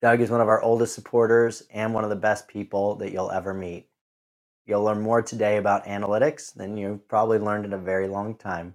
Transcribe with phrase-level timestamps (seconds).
[0.00, 3.32] Doug is one of our oldest supporters and one of the best people that you'll
[3.32, 3.88] ever meet.
[4.64, 8.74] You'll learn more today about analytics than you've probably learned in a very long time.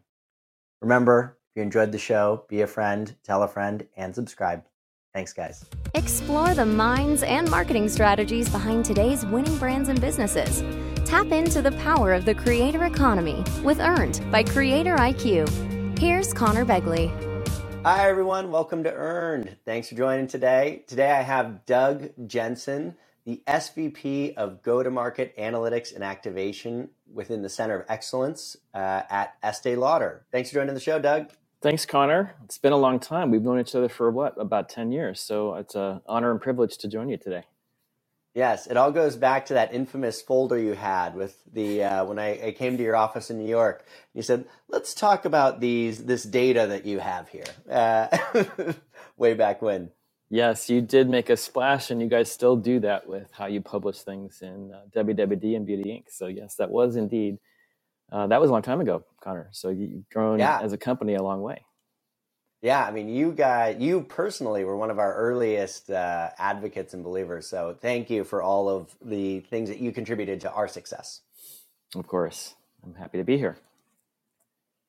[0.82, 4.66] Remember, if you enjoyed the show, be a friend, tell a friend, and subscribe.
[5.14, 5.64] Thanks, guys.
[5.94, 10.62] Explore the minds and marketing strategies behind today's winning brands and businesses.
[11.06, 16.00] Tap into the power of the creator economy with Earned by Creator IQ.
[16.00, 17.33] Here's Connor Begley.
[17.86, 18.50] Hi, everyone.
[18.50, 19.58] Welcome to Earned.
[19.66, 20.86] Thanks for joining today.
[20.88, 22.96] Today I have Doug Jensen,
[23.26, 29.02] the SVP of Go to Market Analytics and Activation within the Center of Excellence uh,
[29.10, 30.26] at Estee Lauder.
[30.32, 31.32] Thanks for joining the show, Doug.
[31.62, 32.36] Thanks, Connor.
[32.46, 33.32] It's been a long time.
[33.32, 35.20] We've known each other for what, about 10 years.
[35.20, 37.44] So it's an honor and privilege to join you today.
[38.34, 42.18] Yes, it all goes back to that infamous folder you had with the uh, when
[42.18, 43.86] I, I, came to your office in New York.
[44.16, 48.08] You said, "Let's talk about these this data that you have here." Uh,
[49.18, 49.92] way back when.
[50.32, 53.62] Yes, you did make a splash, and you guys still do that with how you
[53.62, 56.06] publish things in uh, WWD and Beauty Inc.
[56.10, 57.38] So yes, that was indeed
[58.14, 59.50] uh, that was a long time ago, Connor.
[59.52, 60.60] So you've grown yeah.
[60.62, 61.66] as a company a long way.
[62.64, 67.04] Yeah, I mean, you guys, you personally were one of our earliest uh, advocates and
[67.04, 67.46] believers.
[67.46, 71.22] So thank you for all of the things that you contributed to our success.
[71.94, 73.58] Of course, I'm happy to be here.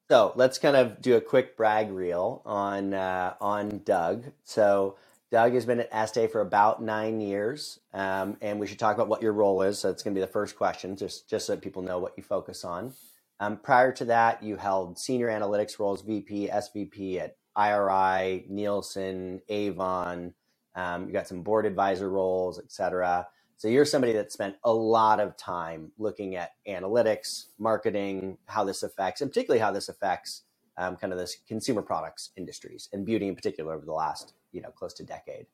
[0.09, 4.27] So let's kind of do a quick brag reel on uh, on Doug.
[4.45, 4.97] So
[5.33, 9.09] Doug has been at Estee for about nine years, um, and we should talk about
[9.09, 9.81] what your role is.
[9.81, 12.15] So it's going to be the first question, just just so that people know what
[12.17, 12.95] you focus on.
[13.41, 20.35] Um, prior to that, you held senior analytics roles, VP, SVP at IRI, Nielsen, Avon.
[20.77, 23.27] Um, you got some board advisor roles, et cetera.
[23.57, 28.83] So you're somebody that spent a lot of time looking at analytics, marketing, how this
[28.83, 30.43] affects, and particularly how this affects
[30.77, 34.61] um, kind of this consumer products industries and beauty in particular over the last, you
[34.61, 35.47] know, close to decade.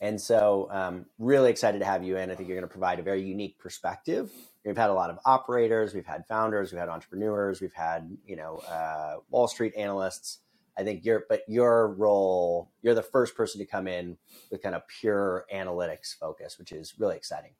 [0.00, 2.30] And so, um, really excited to have you in.
[2.30, 4.30] I think you're going to provide a very unique perspective.
[4.64, 8.36] We've had a lot of operators, we've had founders, we've had entrepreneurs, we've had you
[8.36, 10.40] know uh, Wall Street analysts.
[10.78, 14.16] I think you're, but your role, you're the first person to come in
[14.50, 17.52] with kind of pure analytics focus, which is really exciting.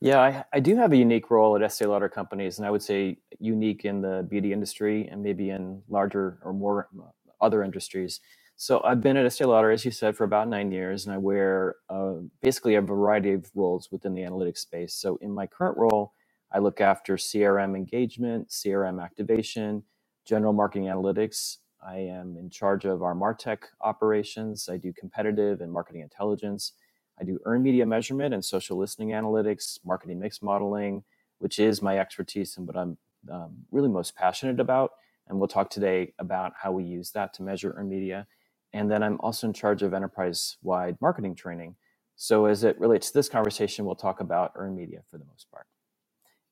[0.00, 2.82] Yeah, I, I do have a unique role at Estee Lauder companies, and I would
[2.82, 6.88] say unique in the beauty industry and maybe in larger or more
[7.40, 8.20] other industries.
[8.56, 11.18] So I've been at Estee Lauder, as you said, for about nine years, and I
[11.18, 14.94] wear uh, basically a variety of roles within the analytics space.
[14.94, 16.12] So in my current role,
[16.52, 19.84] I look after CRM engagement, CRM activation,
[20.26, 21.58] general marketing analytics.
[21.86, 24.68] I am in charge of our Martech operations.
[24.68, 26.72] I do competitive and marketing intelligence.
[27.20, 31.04] I do earned media measurement and social listening analytics, marketing mix modeling,
[31.38, 32.98] which is my expertise and what I'm
[33.30, 34.92] um, really most passionate about.
[35.28, 38.26] And we'll talk today about how we use that to measure earned media
[38.72, 41.76] and then I'm also in charge of enterprise wide marketing training.
[42.16, 45.50] So as it relates to this conversation, we'll talk about earned media for the most
[45.50, 45.66] part.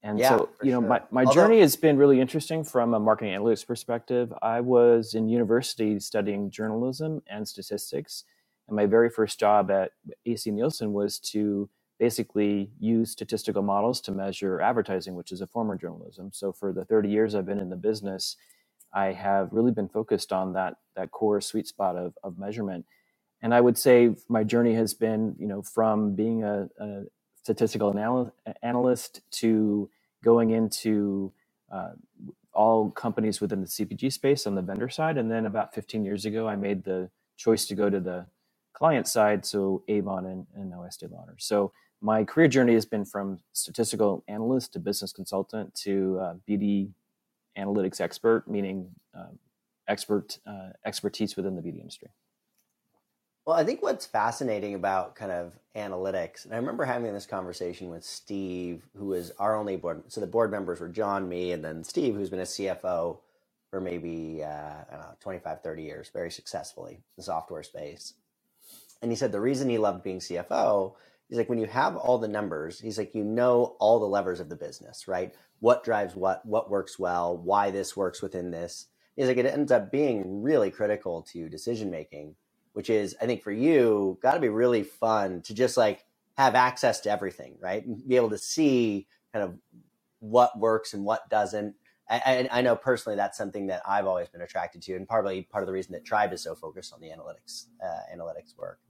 [0.02, 0.88] And yeah, so, you know, sure.
[0.88, 4.32] my, my Although, journey has been really interesting from a marketing analytics perspective.
[4.42, 8.24] I was in university studying journalism and statistics.
[8.68, 9.92] And my very first job at
[10.24, 15.70] AC Nielsen was to basically use statistical models to measure advertising, which is a form
[15.70, 16.30] of journalism.
[16.32, 18.36] So for the 30 years I've been in the business,
[18.94, 22.86] I have really been focused on that that core sweet spot of, of measurement.
[23.42, 27.02] And I would say my journey has been, you know, from being a, a
[27.48, 29.90] statistical anal- analyst to
[30.24, 31.32] going into
[31.72, 31.92] uh,
[32.54, 35.18] all companies within the CPG space on the vendor side.
[35.18, 38.26] And then about 15 years ago, I made the choice to go to the
[38.74, 41.36] client side, so Avon and, and now Estee Lauder.
[41.38, 41.72] So
[42.02, 46.90] my career journey has been from statistical analyst to business consultant to uh, BD
[47.58, 49.38] analytics expert, meaning um,
[49.88, 52.10] expert uh, expertise within the beauty industry.
[53.48, 57.88] Well, I think what's fascinating about kind of analytics, and I remember having this conversation
[57.88, 60.02] with Steve, who was our only board.
[60.08, 63.16] So the board members were John, me, and then Steve, who's been a CFO
[63.70, 68.12] for maybe, uh, I don't know, 25, 30 years, very successfully in the software space.
[69.00, 70.92] And he said the reason he loved being CFO
[71.30, 74.40] He's like, when you have all the numbers, he's like, you know all the levers
[74.40, 75.34] of the business, right?
[75.60, 78.88] What drives what, what works well, why this works within this.
[79.16, 82.34] He's like, it ends up being really critical to decision making,
[82.72, 86.04] which is, I think for you, got to be really fun to just like
[86.36, 87.84] have access to everything, right?
[87.84, 89.54] And be able to see kind of
[90.20, 91.74] what works and what doesn't.
[92.10, 95.62] I, I, know personally that's something that I've always been attracted to, and probably part
[95.62, 98.80] of the reason that Tribe is so focused on the analytics uh, analytics work.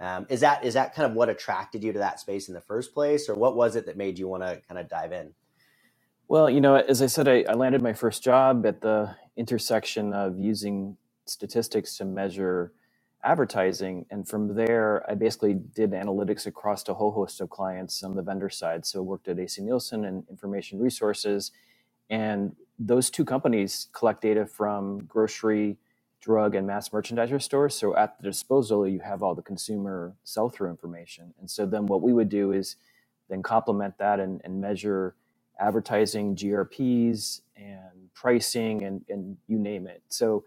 [0.00, 2.60] Um, is that is that kind of what attracted you to that space in the
[2.60, 5.34] first place, or what was it that made you want to kind of dive in?
[6.26, 10.12] Well, you know, as I said, I, I, landed my first job at the intersection
[10.12, 10.96] of using
[11.26, 12.72] statistics to measure
[13.24, 14.06] advertising.
[14.10, 18.22] And from there, I basically did analytics across a whole host of clients on the
[18.22, 18.86] vendor side.
[18.86, 21.50] So worked at AC Nielsen and Information Resources.
[22.10, 25.78] And those two companies collect data from grocery,
[26.20, 27.74] drug, and mass merchandiser stores.
[27.74, 31.34] So at the disposal, you have all the consumer sell through information.
[31.40, 32.76] And so then what we would do is
[33.28, 35.14] then complement that and, and measure
[35.58, 40.02] advertising, GRPs, and pricing, and, and you name it.
[40.08, 40.44] So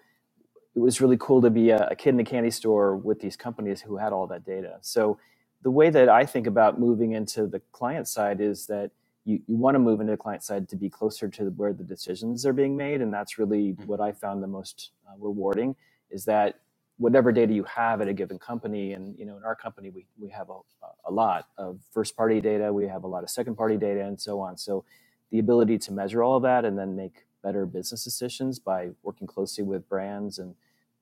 [0.77, 3.35] it was really cool to be a, a, kid in a candy store with these
[3.35, 4.77] companies who had all that data.
[4.81, 5.17] So
[5.63, 8.91] the way that I think about moving into the client side is that
[9.25, 11.83] you, you want to move into the client side to be closer to where the
[11.83, 13.01] decisions are being made.
[13.01, 13.85] And that's really mm-hmm.
[13.87, 15.75] what I found the most uh, rewarding
[16.11, 16.59] is that
[16.97, 20.05] whatever data you have at a given company, and you know, in our company, we,
[20.19, 20.59] we have a,
[21.07, 24.21] a lot of first party data, we have a lot of second party data and
[24.21, 24.55] so on.
[24.57, 24.85] So
[25.31, 29.25] the ability to measure all of that and then make better business decisions by working
[29.25, 30.53] closely with brands and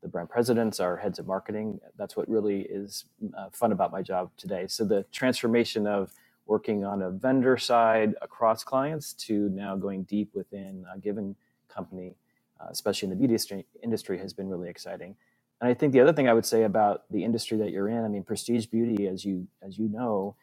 [0.06, 1.80] the brand presidents, our heads of marketing.
[1.98, 3.06] That's what really is
[3.36, 4.68] uh, fun about my job today.
[4.68, 6.13] So the transformation of
[6.46, 11.36] working on a vendor side across clients to now going deep within a given
[11.68, 12.13] company,
[12.62, 15.16] uh, especially in the beauty industry, has been really exciting.
[15.60, 18.06] And I think the other thing I would say about the industry that you're in,
[18.06, 20.36] I mean, prestige beauty, as you as you know,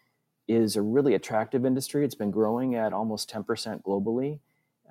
[0.48, 2.04] is a really attractive industry.
[2.04, 4.40] It's been growing at almost 10% globally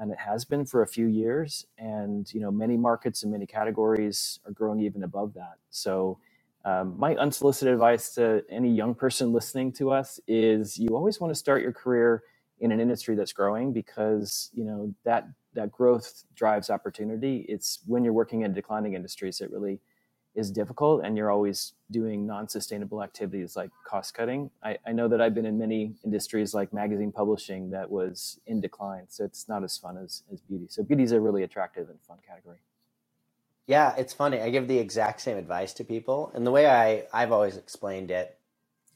[0.02, 1.68] and it has been for a few years.
[1.80, 5.56] And you know, many markets and many categories are growing even above that.
[5.72, 6.20] So,
[6.66, 11.32] um, my unsolicited advice to any young person listening to us is: you always want
[11.34, 12.24] to start your career
[12.62, 17.46] in an industry that's growing because you know that that growth drives opportunity.
[17.50, 19.80] It's when you're working in declining industries that really
[20.34, 24.50] is difficult and you're always doing non-sustainable activities like cost cutting.
[24.64, 28.62] I, I, know that i've been in many industries like magazine publishing that was in
[28.62, 30.68] decline so it's not as fun as, as beauty.
[30.70, 32.60] So beauty is a really attractive and fun category.
[33.68, 34.40] Yeah it's funny.
[34.40, 38.12] I give the exact same advice to people and the way i i've always explained
[38.12, 38.38] it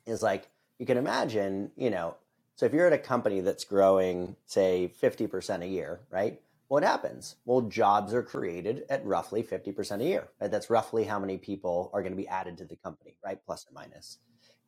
[0.05, 0.47] is like
[0.79, 2.15] you can imagine you know
[2.55, 7.35] so if you're at a company that's growing say 50% a year right what happens?
[7.45, 10.27] Well, jobs are created at roughly 50% a year.
[10.41, 10.49] Right?
[10.49, 13.39] That's roughly how many people are going to be added to the company, right?
[13.45, 14.17] Plus or minus.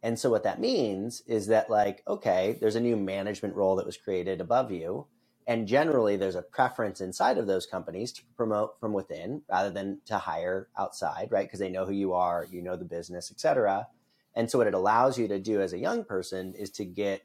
[0.04, 3.86] And so what that means is that like, okay, there's a new management role that
[3.86, 5.08] was created above you.
[5.48, 10.02] And generally there's a preference inside of those companies to promote from within rather than
[10.06, 11.48] to hire outside, right?
[11.48, 13.88] Because they know who you are, you know the business, et cetera.
[14.36, 17.24] And so what it allows you to do as a young person is to get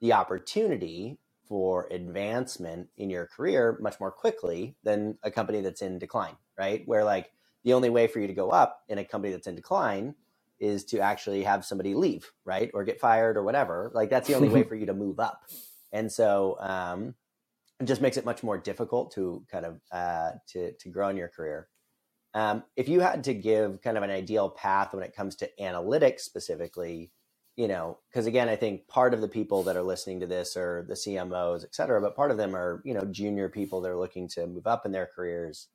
[0.00, 1.18] the opportunity
[1.48, 6.82] for advancement in your career much more quickly than a company that's in decline, right?
[6.86, 7.32] Where like
[7.64, 10.14] the only way for you to go up in a company that's in decline
[10.60, 12.70] is to actually have somebody leave, right?
[12.74, 13.90] Or get fired or whatever.
[13.94, 15.44] Like that's the only way for you to move up.
[15.92, 17.14] And so um,
[17.80, 21.16] it just makes it much more difficult to kind of uh, to to grow in
[21.16, 21.68] your career.
[22.34, 25.50] Um, if you had to give kind of an ideal path when it comes to
[25.60, 27.10] analytics specifically,
[27.58, 30.56] you know, because again, I think part of the people that are listening to this
[30.56, 33.90] are the CMOs, et cetera, but part of them are, you know, junior people that
[33.92, 35.68] are looking to move up in their careers.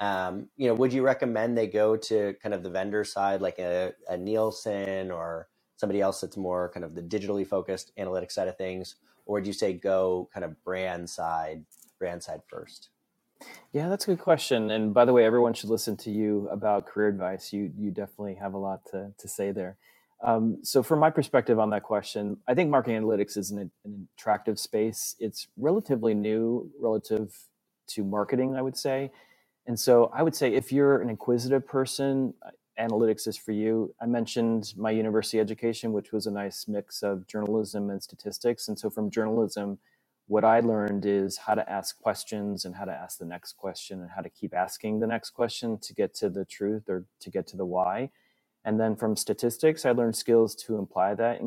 [0.00, 3.58] Um, you know, would you recommend they go to kind of the vendor side, like
[3.58, 8.48] a, a Nielsen or somebody else that's more kind of the digitally focused analytics side
[8.48, 8.96] of things?
[9.26, 11.64] Or would you say go kind of brand side,
[11.98, 12.90] brand side first?
[13.72, 14.70] Yeah, that's a good question.
[14.70, 17.52] And by the way, everyone should listen to you about career advice.
[17.52, 19.76] You you definitely have a lot to, to say there.
[20.22, 24.08] Um, so, from my perspective on that question, I think marketing analytics is an, an,
[24.16, 25.14] attractive space.
[25.20, 27.36] It's relatively new relative
[27.88, 29.10] to marketing, I would say.
[29.66, 33.94] And so, I would say if you're an inquisitive person, uh, analytics is for you.
[34.00, 38.68] I mentioned my university education, which was a nice mix of journalism and statistics.
[38.68, 39.78] And so, from journalism,
[40.28, 44.00] what I learned is how to ask questions and how to ask the next question
[44.00, 47.30] and how to keep asking the next question to get to the truth or to
[47.30, 48.10] get to the why
[48.66, 51.40] and then from statistics, I learned skills to imply that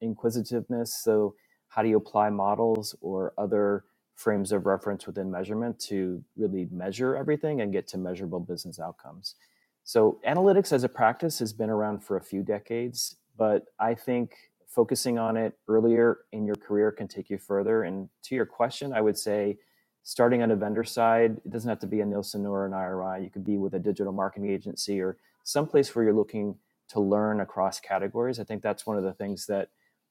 [0.00, 0.92] inquisitiveness.
[0.92, 1.36] So,
[1.68, 3.84] how do you apply models or other
[4.16, 9.36] frames of reference within measurement to really measure everything and get to measurable business outcomes?
[9.84, 14.34] So, analytics as a practice has been around for a few decades, but I think
[14.66, 17.84] focusing on it earlier in your career can take you further.
[17.84, 19.58] And to your question, I would say
[20.02, 23.22] starting on a vendor side, it doesn't have to be a Nielsen or an IRI.
[23.22, 26.56] You could be with a digital marketing agency or someplace where you're looking
[26.88, 28.40] to learn across categories.
[28.40, 29.68] I think that's one of the things that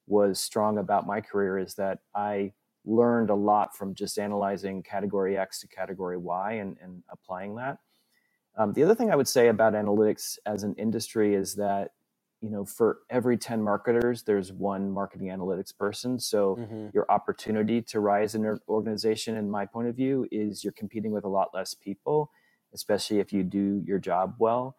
[0.07, 2.53] was strong about my career is that I
[2.85, 7.77] learned a lot from just analyzing category X to category Y and, and applying that.
[8.57, 11.91] Um, the other thing I would say about analytics as an industry is that
[12.41, 16.87] you know for every 10 marketers there's one marketing analytics person so mm-hmm.
[16.93, 21.13] your opportunity to rise in an organization in my point of view is you're competing
[21.13, 22.29] with a lot less people
[22.73, 24.75] especially if you do your job well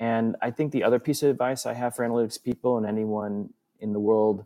[0.00, 3.50] And I think the other piece of advice I have for analytics people and anyone
[3.80, 4.44] in the world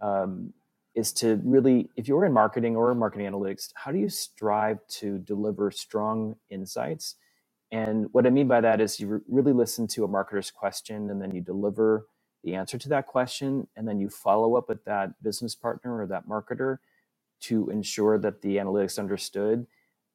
[0.00, 0.52] um,
[0.94, 5.18] is to really, if you're in marketing or marketing analytics, how do you strive to
[5.18, 7.16] deliver strong insights?
[7.72, 11.10] And what I mean by that is you re- really listen to a marketer's question
[11.10, 12.06] and then you deliver
[12.44, 13.66] the answer to that question.
[13.74, 16.78] And then you follow up with that business partner or that marketer
[17.40, 19.66] to ensure that the analytics understood.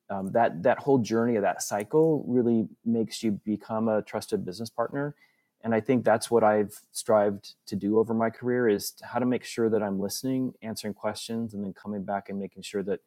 [0.09, 4.69] Um, that that whole journey of that cycle really makes you become a trusted business
[4.69, 5.15] partner.
[5.61, 9.25] And i think that's what i've strived to do over my career is how to
[9.25, 13.01] make sure that i'm listening answering questions and then coming back and making sure that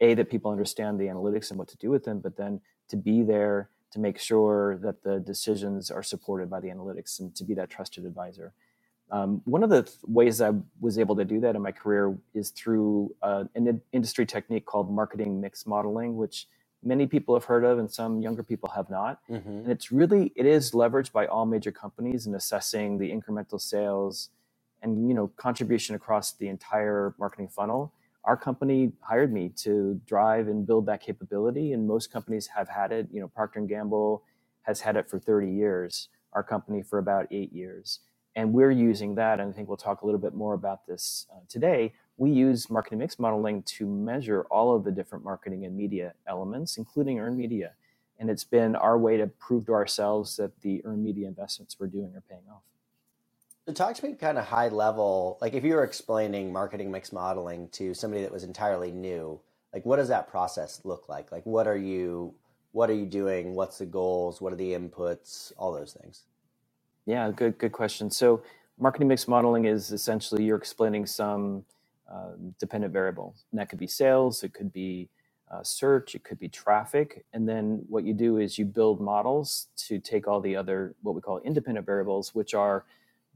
[0.00, 2.96] a that people understand the analytics and what to do with them but then to
[2.96, 7.44] be there to make sure that the decisions are supported by the analytics and to
[7.44, 8.54] be that trusted advisor
[9.14, 12.50] um, one of the ways I was able to do that in my career is
[12.50, 16.48] through uh, an industry technique called marketing mix modeling, which
[16.82, 19.20] many people have heard of and some younger people have not.
[19.30, 19.48] Mm-hmm.
[19.48, 24.30] And it's really it is leveraged by all major companies in assessing the incremental sales
[24.82, 27.92] and you know contribution across the entire marketing funnel.
[28.24, 32.90] Our company hired me to drive and build that capability, and most companies have had
[32.90, 33.06] it.
[33.12, 34.24] You know, Procter and Gamble
[34.62, 36.08] has had it for 30 years.
[36.32, 38.00] Our company for about eight years
[38.36, 41.26] and we're using that and i think we'll talk a little bit more about this
[41.32, 45.76] uh, today we use marketing mix modeling to measure all of the different marketing and
[45.76, 47.72] media elements including earned media.
[48.18, 51.88] And it's been our way to prove to ourselves that the earned media investments we're
[51.88, 52.62] doing are paying off.
[53.66, 57.12] So talk to me kind of high level like if you were explaining marketing mix
[57.12, 59.40] modeling to somebody that was entirely new
[59.72, 61.32] like what does that process look like?
[61.32, 62.34] Like what are you
[62.72, 63.54] what are you doing?
[63.54, 64.40] What's the goals?
[64.40, 65.52] What are the inputs?
[65.56, 66.24] All those things
[67.06, 68.10] yeah, good good question.
[68.10, 68.42] So
[68.78, 71.64] marketing mix modeling is essentially you're explaining some
[72.10, 73.34] uh, dependent variable.
[73.50, 75.08] And that could be sales, it could be
[75.50, 79.68] uh, search, it could be traffic, and then what you do is you build models
[79.76, 82.84] to take all the other what we call independent variables, which are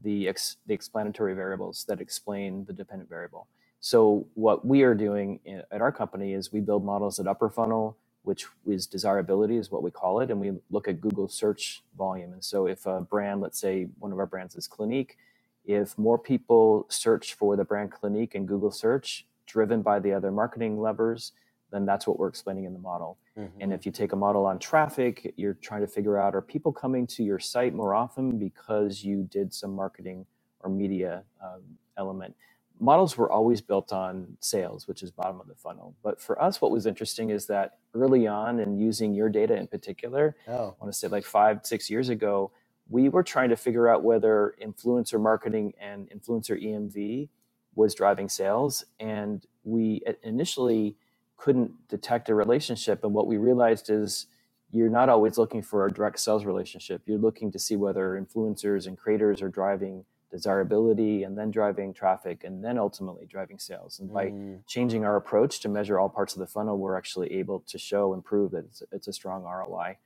[0.01, 3.47] the ex- the explanatory variables that explain the dependent variable.
[3.79, 5.39] So what we are doing
[5.71, 7.95] at our company is we build models at upper funnel,
[8.29, 12.31] which is desirability is what we call it and we look at google search volume.
[12.31, 15.17] And so if a brand let's say one of our brands is clinique
[15.65, 20.31] if more people search for the brand clinique in google search driven by the other
[20.31, 21.31] marketing levers
[21.71, 23.17] then that's what we're explaining in the model.
[23.35, 23.61] Mm-hmm.
[23.61, 26.71] and if you take a model on traffic you're trying to figure out are people
[26.71, 30.27] coming to your site more often because you did some marketing
[30.59, 31.63] or media um,
[31.97, 32.35] element
[32.79, 35.95] models were always built on sales, which is bottom of the funnel.
[36.03, 39.67] But for us, what was interesting is that early on, and using your data in
[39.67, 40.75] particular, oh.
[40.79, 42.51] I want to say like five, six years ago,
[42.89, 47.29] we were trying to figure out whether influencer marketing and influencer EMV
[47.75, 48.83] was driving sales.
[48.99, 50.95] And we initially
[51.37, 53.03] couldn't detect a relationship.
[53.03, 54.25] And what we realized is
[54.71, 57.03] you're not always looking for a direct sales relationship.
[57.05, 62.43] You're looking to see whether influencers and creators are driving desirability and then driving traffic
[62.43, 64.59] and then ultimately driving sales and by mm.
[64.67, 68.13] changing our approach to measure all parts of the funnel we're actually able to show
[68.13, 69.97] and prove that it's, it's a strong roi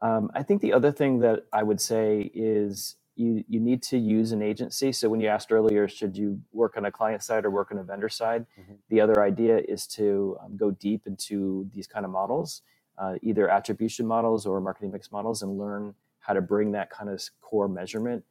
[0.00, 3.98] um, i think the other thing that i would say is you, you need to
[3.98, 7.44] use an agency so when you asked earlier should you work on a client side
[7.44, 8.74] or work on a vendor side mm-hmm.
[8.90, 12.62] the other idea is to um, go deep into these kind of models
[12.98, 17.10] uh, either attribution models or marketing mix models and learn how to bring that kind
[17.10, 18.24] of core measurement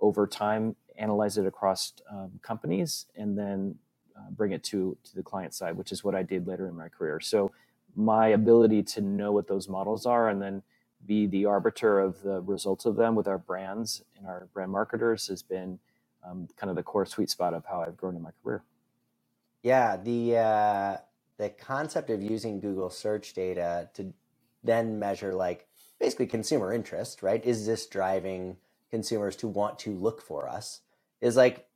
[0.00, 3.76] over time, analyze it across um, companies, and then
[4.16, 6.76] uh, bring it to to the client side, which is what I did later in
[6.76, 7.20] my career.
[7.20, 7.52] So
[7.96, 10.62] my ability to know what those models are and then
[11.06, 15.28] be the arbiter of the results of them with our brands and our brand marketers
[15.28, 15.78] has been
[16.24, 18.62] um, kind of the core sweet spot of how I've grown in my career.
[19.62, 20.96] Yeah, the uh,
[21.38, 24.12] the concept of using Google search data to
[24.62, 25.66] then measure like
[26.00, 27.44] basically consumer interest, right?
[27.44, 28.56] Is this driving
[28.94, 30.82] consumers to want to look for us
[31.22, 31.66] is like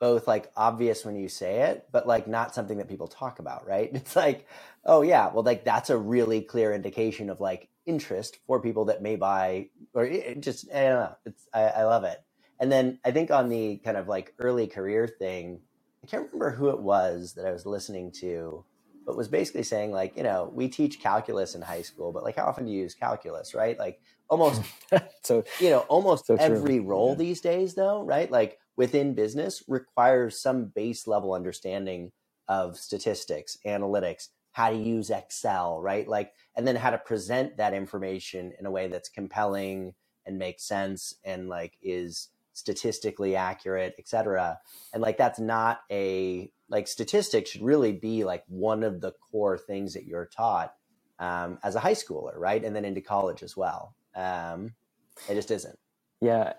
[0.00, 3.66] both like obvious when you say it, but like not something that people talk about,
[3.66, 3.90] right?
[3.94, 4.46] It's like,
[4.84, 9.02] oh yeah, well like that's a really clear indication of like interest for people that
[9.02, 11.16] may buy or it just I don't know.
[11.26, 12.22] It's I, I love it.
[12.60, 15.60] And then I think on the kind of like early career thing,
[16.04, 18.64] I can't remember who it was that I was listening to
[19.06, 22.36] but was basically saying like you know we teach calculus in high school but like
[22.36, 24.00] how often do you use calculus right like
[24.32, 24.62] almost
[25.22, 27.16] so you know almost so every role yeah.
[27.16, 28.30] these days though right?
[28.30, 32.12] Like within business requires some base level understanding
[32.48, 36.08] of statistics analytics how to use excel right?
[36.08, 39.92] Like and then how to present that information in a way that's compelling
[40.26, 44.58] and makes sense and like is statistically accurate etc
[44.92, 49.58] and like that's not a like statistics should really be like one of the core
[49.58, 50.74] things that you're taught
[51.18, 52.64] um, as a high schooler right?
[52.64, 54.72] And then into college as well um,
[55.28, 55.78] It just isn't.
[56.20, 56.54] Yeah,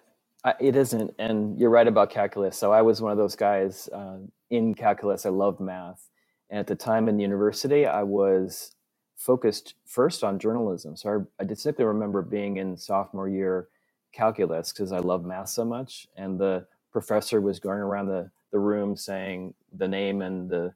[0.60, 1.16] it isn't.
[1.20, 2.58] And you're right about calculus.
[2.58, 4.18] So I was one of those guys uh,
[4.52, 5.26] in calculus.
[5.26, 6.10] I loved math.
[6.50, 8.74] And at the time in the university, I was
[9.18, 10.98] focused first on journalism.
[10.98, 13.70] So I, I distinctly remember being in sophomore year
[14.14, 16.08] calculus because I love math so much.
[16.18, 20.74] And the professor was going around the, the room saying the name and the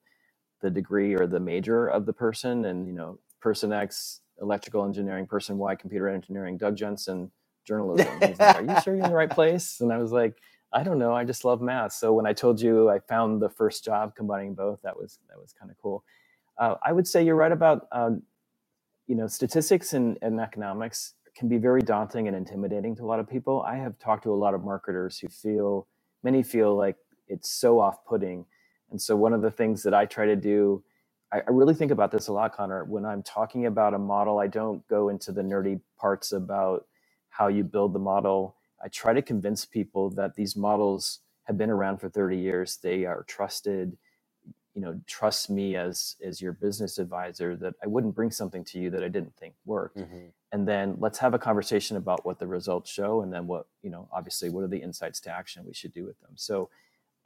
[0.61, 5.25] the degree or the major of the person and you know person x electrical engineering
[5.25, 7.31] person why computer engineering doug jensen
[7.65, 8.07] journalism.
[8.25, 9.81] He's like, are you sure you're in the right place?
[9.81, 10.37] And i was like
[10.73, 11.13] i don't know.
[11.13, 11.93] I just love math.
[11.93, 15.39] So when i told you i found the first job combining both that was that
[15.39, 16.03] was kind of cool.
[16.57, 18.23] Uh, i would say you're right about um,
[19.07, 23.19] you know statistics and, and economics can be very daunting and intimidating to a lot
[23.19, 23.61] of people.
[23.61, 25.87] I have talked to a lot of marketers who feel
[26.23, 26.95] many feel like
[27.27, 28.45] it's so off-putting.
[28.89, 30.83] And so one of the things that i try to do
[31.31, 32.83] I, I really think about this a lot connor.
[32.85, 36.87] When i'm talking about a model i don't go into the nerdy parts about
[37.29, 38.55] how you build the model.
[38.83, 42.77] I try to convince people that these models have been around for 30 years.
[42.81, 43.97] They are trusted.
[44.75, 48.79] You know trust me as as your business advisor that i wouldn't bring something to
[48.79, 49.99] you that i didn't think worked.
[49.99, 53.67] Hmm and then let's have a conversation about what the results show and then what
[53.83, 56.31] you know obviously what are the insights to action we should do with them.
[56.35, 56.69] So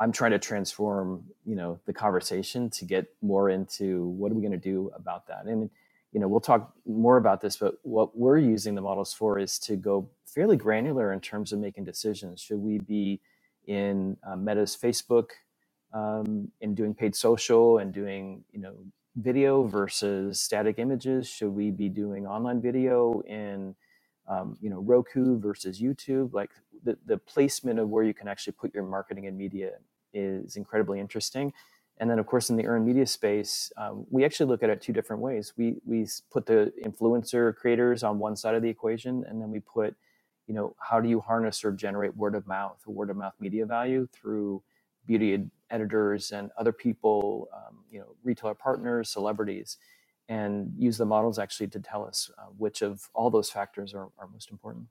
[0.02, 4.42] i'm trying to transform you know the conversation to get more into what are we
[4.42, 5.70] going to do about that and
[6.14, 9.60] you know we'll talk more about this but what we're using the models for is
[9.60, 13.22] to go fairly granular in terms of making decisions should we be
[13.68, 15.30] in uh, meta's facebook
[15.94, 18.76] um, in doing paid social and doing you know
[19.18, 21.28] video versus static images?
[21.28, 23.76] Should we be doing online video in
[24.28, 26.34] um, you know Roku versus YouTube?
[26.34, 26.52] Like
[26.84, 29.72] the, the placement of where you can actually put your marketing and media
[30.14, 31.54] is incredibly interesting.
[32.00, 34.82] And then, of course, in the earned media space, um, we actually look at it
[34.82, 35.54] two different ways.
[35.58, 39.60] We we put the influencer creators on one side of the equation, and then we
[39.62, 39.96] put,
[40.48, 43.66] you know, how do you harness or generate word of mouth, word of mouth media
[43.66, 44.64] value through
[45.08, 49.78] beauty editors and other people, um, you know, retailer partners, celebrities,
[50.30, 54.10] and use the models actually to tell us uh, which of all those factors are,
[54.20, 54.88] are most important.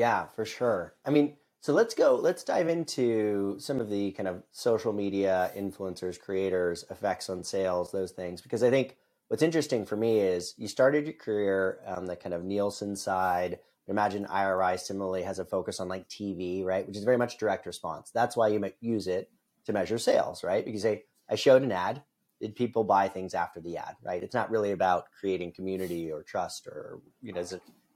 [0.00, 0.94] Yeah, for sure.
[1.04, 5.52] I mean, so let's go, let's dive into some of the kind of social media
[5.54, 8.96] influencers, creators, effects on sales, those things, because I think
[9.28, 13.58] what's interesting for me is you started your career on the kind of Nielsen side.
[13.88, 16.86] Imagine IRI similarly has a focus on like TV, right?
[16.86, 18.10] Which is very much direct response.
[18.10, 19.30] That's why you use it
[19.66, 20.64] to measure sales, right?
[20.64, 22.02] Because I, I showed an ad.
[22.40, 24.22] Did people buy things after the ad, right?
[24.22, 27.44] It's not really about creating community or trust or, you know,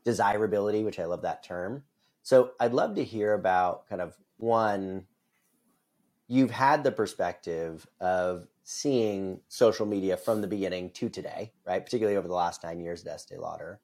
[0.04, 1.84] desirability, which I love that term.
[2.24, 5.04] So I'd love to hear about kind of one,
[6.26, 11.84] you've had the perspective of seeing social media from the beginning to today, right?
[11.84, 13.78] Particularly over the last nine years at Estee Lauder.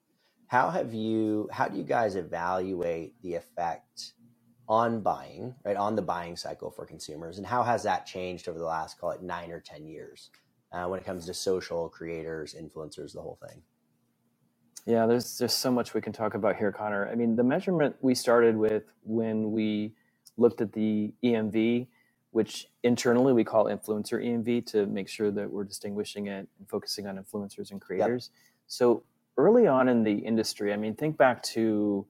[0.47, 4.13] How have you, how do you guys evaluate the effect
[4.67, 8.57] on buying, right, on the buying cycle for consumers, and how has that changed over
[8.57, 10.31] the last, call it nine or 10 years
[10.71, 13.61] uh, when it comes to social creators, influencers, the whole thing?
[14.85, 17.09] Yeah, there's there's so much we can talk about here, Connor.
[17.09, 19.93] I mean, the measurement we started with when we
[20.37, 21.87] looked at the EMV,
[22.31, 27.07] which internally we call influencer EMV to make sure that we're distinguishing it and focusing
[27.07, 28.31] on influencers and creators.
[28.33, 28.39] Yep.
[28.67, 29.03] So
[29.37, 32.05] early on in the industry, I mean, think back to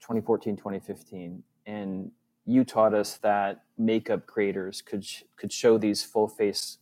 [0.00, 2.10] 2014, 2015 and
[2.46, 6.78] you taught us that makeup creators could could show these full face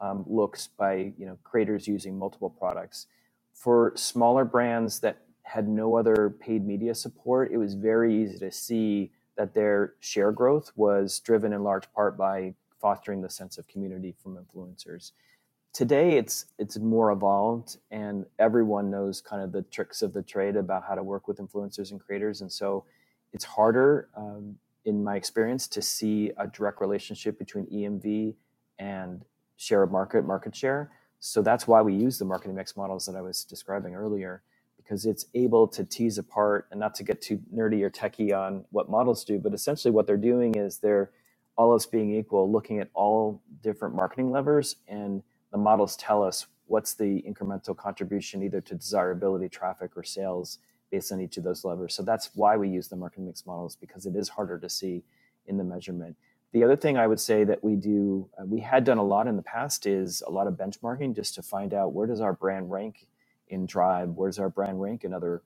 [0.00, 3.06] um, looks by you know creators using multiple products.
[3.54, 8.50] For smaller brands that had no other paid media support, it was very easy to
[8.52, 13.66] see that their share growth was driven in large part by fostering the sense of
[13.68, 15.12] community from influencers.
[15.72, 20.56] Today, it's it's more evolved, and everyone knows kind of the tricks of the trade
[20.56, 22.84] about how to work with influencers and creators, and so
[23.32, 28.34] it's harder, um, in my experience, to see a direct relationship between EMV
[28.78, 29.24] and
[29.56, 30.92] share of market, market share.
[31.26, 34.42] So that's why we use the marketing mix models that I was describing earlier,
[34.76, 38.66] because it's able to tease apart and not to get too nerdy or techie on
[38.72, 41.12] what models do, but essentially what they're doing is they're
[41.56, 46.46] all else being equal, looking at all different marketing levers, and the models tell us
[46.66, 50.58] what's the incremental contribution either to desirability, traffic, or sales
[50.90, 51.94] based on each of those levers.
[51.94, 55.02] So that's why we use the marketing mix models because it is harder to see
[55.46, 56.16] in the measurement.
[56.54, 59.26] The other thing I would say that we do, uh, we had done a lot
[59.26, 62.32] in the past, is a lot of benchmarking just to find out where does our
[62.32, 63.08] brand rank
[63.48, 65.42] in Tribe, where does our brand rank in other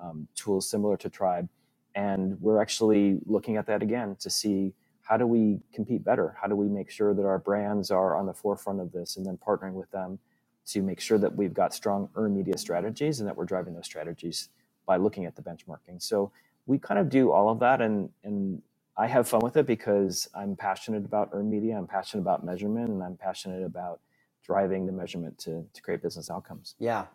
[0.00, 1.48] um, tools similar to Tribe,
[1.96, 4.72] and we're actually looking at that again to see
[5.02, 8.26] how do we compete better, how do we make sure that our brands are on
[8.26, 10.20] the forefront of this, and then partnering with them
[10.66, 13.86] to make sure that we've got strong earned media strategies and that we're driving those
[13.86, 14.48] strategies
[14.86, 16.00] by looking at the benchmarking.
[16.00, 16.30] So
[16.66, 18.62] we kind of do all of that, and and
[18.96, 22.90] I have fun with it because I'm passionate about earned media, I'm passionate about measurement,
[22.90, 24.00] and I'm passionate about
[24.44, 26.74] driving the measurement to to create business outcomes.
[26.78, 27.06] Yeah.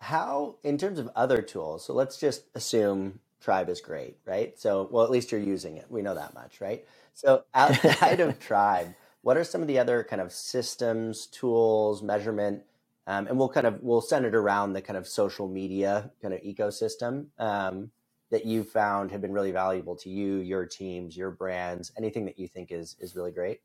[0.00, 4.58] How, in terms of other tools, so let's just assume Tribe is great, right?
[4.58, 5.86] So, well, at least you're using it.
[5.88, 6.84] We know that much, right?
[7.14, 12.62] So, outside of Tribe, what are some of the other kind of systems, tools, measurement,
[13.06, 16.34] um, and we'll kind of we'll send it around the kind of social media kind
[16.34, 17.90] of ecosystem um,
[18.30, 22.38] that you've found have been really valuable to you, your teams, your brands, anything that
[22.38, 23.60] you think is is really great.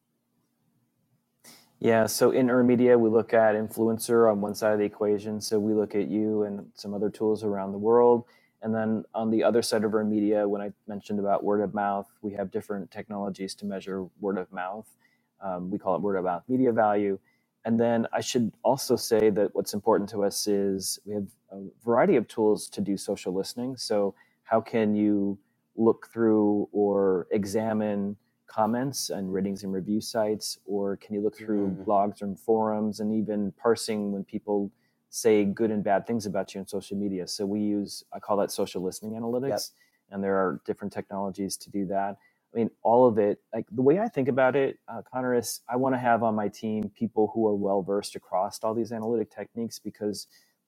[1.79, 5.41] Yeah, so in earned media, we look at influencer on one side of the equation.
[5.41, 8.23] So we look at you and some other tools around the world.
[8.61, 11.73] And then on the other side of earned media, when I mentioned about word of
[11.73, 14.87] mouth, we have different technologies to measure word of mouth.
[15.41, 17.19] Um, we call it word of mouth media value.
[17.65, 21.63] And then I should also say that what's important to us is we have a
[21.83, 23.75] variety of tools to do social listening.
[23.75, 24.15] So,
[24.53, 25.35] how can you
[25.75, 31.69] look through or examine comments and ratings and review sites, or can you look through
[31.69, 31.81] mm-hmm.
[31.89, 34.71] blogs and forums and even parsing when people
[35.09, 37.25] say good and bad things about you on social media?
[37.27, 39.61] So we use I call that social listening analytics, yep.
[40.11, 42.17] and there are different technologies to do that.
[42.53, 43.39] I mean, all of it.
[43.55, 46.35] Like the way I think about it, uh, Connor is I want to have on
[46.35, 50.27] my team people who are well versed across all these analytic techniques because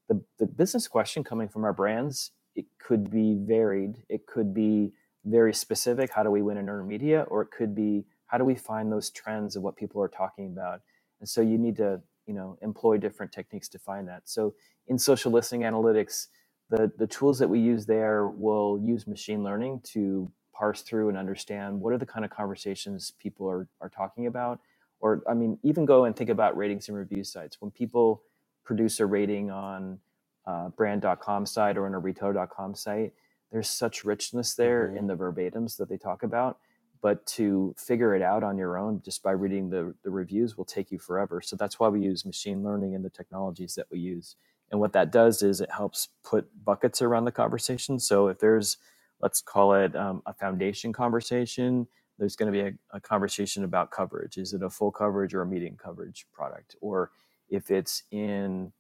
[0.10, 4.04] the the business question coming from our brands it could be varied.
[4.10, 4.94] It could be
[5.26, 8.46] very specific how do we win in earned media or it could be how do
[8.46, 10.82] we find those trends of what people are talking about?
[11.20, 14.24] And so you need to you know employ different techniques to find that.
[14.26, 14.56] So
[14.88, 16.28] in social listening analytics
[16.70, 21.18] the the tools that we use there will use machine learning to parse through and
[21.18, 24.60] understand what are the kind of conversations people are, are talking about.
[25.02, 27.58] Or i mean even go and think about ratings and review sites.
[27.62, 28.24] When people
[28.65, 30.00] produce a rating on
[30.48, 33.14] uh, brand.com site or on a retailer.com site
[33.52, 34.98] there's such richness there mm-hmm.
[34.98, 36.58] in the verbatims that they talk about.
[37.02, 40.66] But to figure it out on your own just by reading the, the reviews will
[40.66, 41.40] take you forever.
[41.42, 44.36] So that's why we use machine learning and the technologies that we use.
[44.72, 48.00] And what that does is it helps put buckets around the conversation.
[48.00, 48.78] So if there's
[49.22, 53.92] let's call it um, a foundation conversation there's going to be a, a, conversation about
[53.92, 54.38] coverage.
[54.38, 56.78] Is it a full coverage or a medium coverage product?
[56.80, 57.12] Or
[57.50, 58.72] if it's in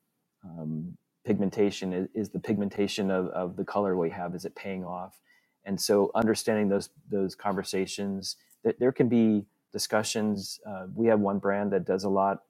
[0.41, 4.85] um, pigmentation is, is the pigmentation of, of the color we have is it paying
[4.85, 5.19] off?
[5.65, 11.39] And so understanding those those conversations that there can be discussions uh, we have one
[11.39, 12.43] brand that does a lot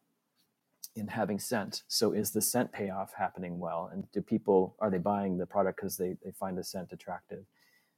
[0.96, 1.84] in having scent.
[1.88, 3.90] So is the scent payoff happening well?
[3.92, 7.46] And do people are they buying the product because they, they find the scent attractive?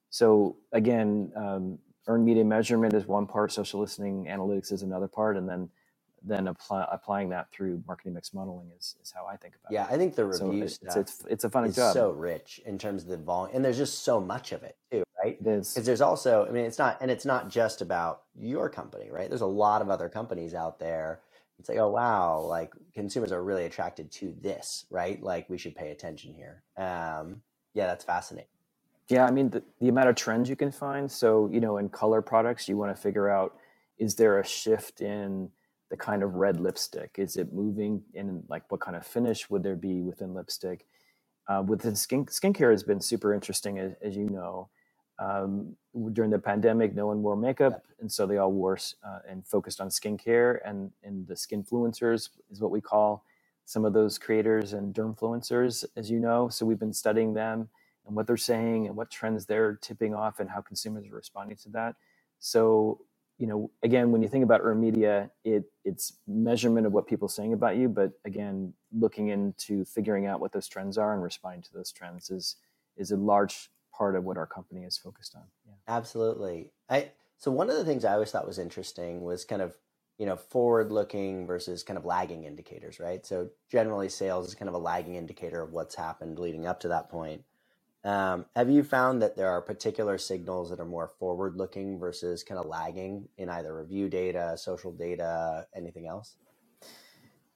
[0.09, 5.37] So again um, earned media measurement is one part social listening analytics is another part
[5.37, 5.69] and then
[6.23, 9.83] then apply, applying that through marketing mix modeling is, is how I think about yeah,
[9.83, 9.87] it.
[9.89, 11.93] Yeah, I think the review so it's, it's, it's a fun job.
[11.93, 15.03] so rich in terms of the volume, and there's just so much of it too,
[15.23, 15.41] right?
[15.41, 19.29] Because there's also, I mean, it's not, and it's not just about your company, right?
[19.29, 21.21] There's a lot of other companies out there.
[21.59, 25.21] It's like, oh wow, like consumers are really attracted to this, right?
[25.21, 26.63] Like we should pay attention here.
[26.77, 27.41] Um,
[27.73, 28.49] yeah, that's fascinating.
[29.09, 31.09] Yeah, I mean the, the amount of trends you can find.
[31.09, 33.55] So you know, in color products, you want to figure out
[33.97, 35.49] is there a shift in
[35.89, 37.15] the kind of red lipstick?
[37.17, 40.85] Is it moving in like what kind of finish would there be within lipstick?
[41.47, 44.69] Uh, within skin skincare has been super interesting, as, as you know.
[45.19, 45.75] Um,
[46.13, 49.81] during the pandemic, no one wore makeup, and so they all wore uh, and focused
[49.81, 50.59] on skincare.
[50.65, 53.23] And and the skinfluencers is what we call
[53.65, 56.49] some of those creators and dermfluencers, as you know.
[56.49, 57.69] So we've been studying them
[58.05, 61.57] and what they're saying and what trends they're tipping off and how consumers are responding
[61.57, 61.95] to that.
[62.39, 63.01] So
[63.37, 67.27] you know, again, when you think about earned media, it it's measurement of what people
[67.27, 71.23] are saying about you, but again, looking into figuring out what those trends are and
[71.23, 72.57] responding to those trends is
[72.97, 75.43] is a large part of what our company is focused on.
[75.67, 75.73] Yeah.
[75.87, 76.71] Absolutely.
[76.89, 79.75] I so one of the things I always thought was interesting was kind of
[80.17, 83.25] you know forward looking versus kind of lagging indicators, right?
[83.25, 86.89] So generally, sales is kind of a lagging indicator of what's happened leading up to
[86.89, 87.43] that point.
[88.07, 92.41] Um, have you found that there are particular signals that are more forward looking versus
[92.41, 96.37] kind of lagging in either review data, social data, anything else?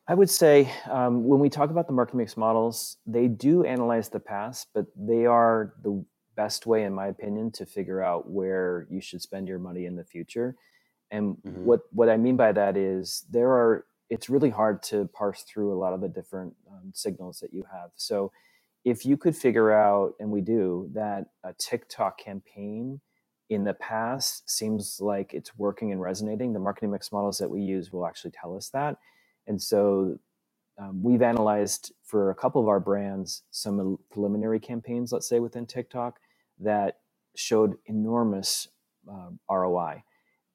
[0.09, 4.09] I would say um, when we talk about the market mix models, they do analyze
[4.09, 6.03] the past, but they are the
[6.35, 9.95] best way, in my opinion, to figure out where you should spend your money in
[9.95, 10.57] the future.
[11.11, 11.63] And mm-hmm.
[11.63, 15.71] what what I mean by that is there are it's really hard to parse through
[15.71, 17.91] a lot of the different um, signals that you have.
[17.95, 18.33] So
[18.83, 22.99] if you could figure out, and we do, that a TikTok campaign
[23.49, 27.61] in the past seems like it's working and resonating, the marketing mix models that we
[27.61, 28.97] use will actually tell us that.
[29.47, 30.17] And so
[30.79, 35.65] um, we've analyzed for a couple of our brands some preliminary campaigns, let's say within
[35.65, 36.19] TikTok,
[36.59, 36.99] that
[37.35, 38.67] showed enormous
[39.11, 40.03] uh, ROI.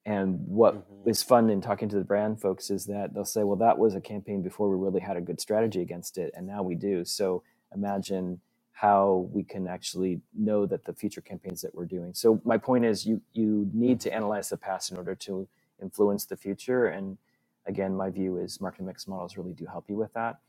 [0.05, 1.09] And what mm-hmm.
[1.09, 3.93] is fun in talking to the brand folks is that they'll say, well, that was
[3.93, 7.03] a campaign before we really had a good strategy against it, and now we do.
[7.03, 8.39] So imagine
[8.71, 12.13] how we can actually know that the future campaigns that we're doing.
[12.13, 15.47] So my point is, you you need to analyze the past in order to
[15.81, 16.87] influence the future.
[16.87, 17.17] And
[17.65, 20.39] again, my view is marketing mix models really do help you with that.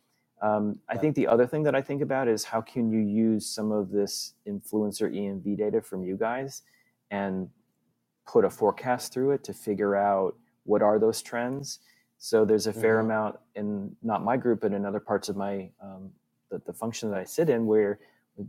[0.41, 3.47] Um, I think the other thing that I think about is how can you use
[3.47, 6.63] some of this influencer EMV data from you guys
[7.11, 7.49] and
[8.27, 11.81] put a forecast through it to figure out what are those trends.
[12.19, 13.11] So there's a fair mm-hmm.
[13.11, 16.11] amount in not my group, but in other parts of my um,
[16.51, 17.99] the, the function that I sit in where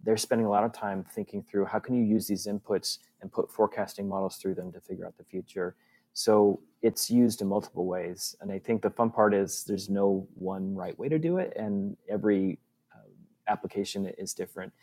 [0.04, 3.32] they're spending a lot of time thinking through how can you use these inputs and
[3.32, 5.76] put forecasting models through them to figure out the future.
[6.14, 10.28] So it's used in multiple ways, and I think the fun part is there's no
[10.36, 12.60] one right way to do it, and every
[12.94, 13.10] uh,
[13.48, 14.74] application is different.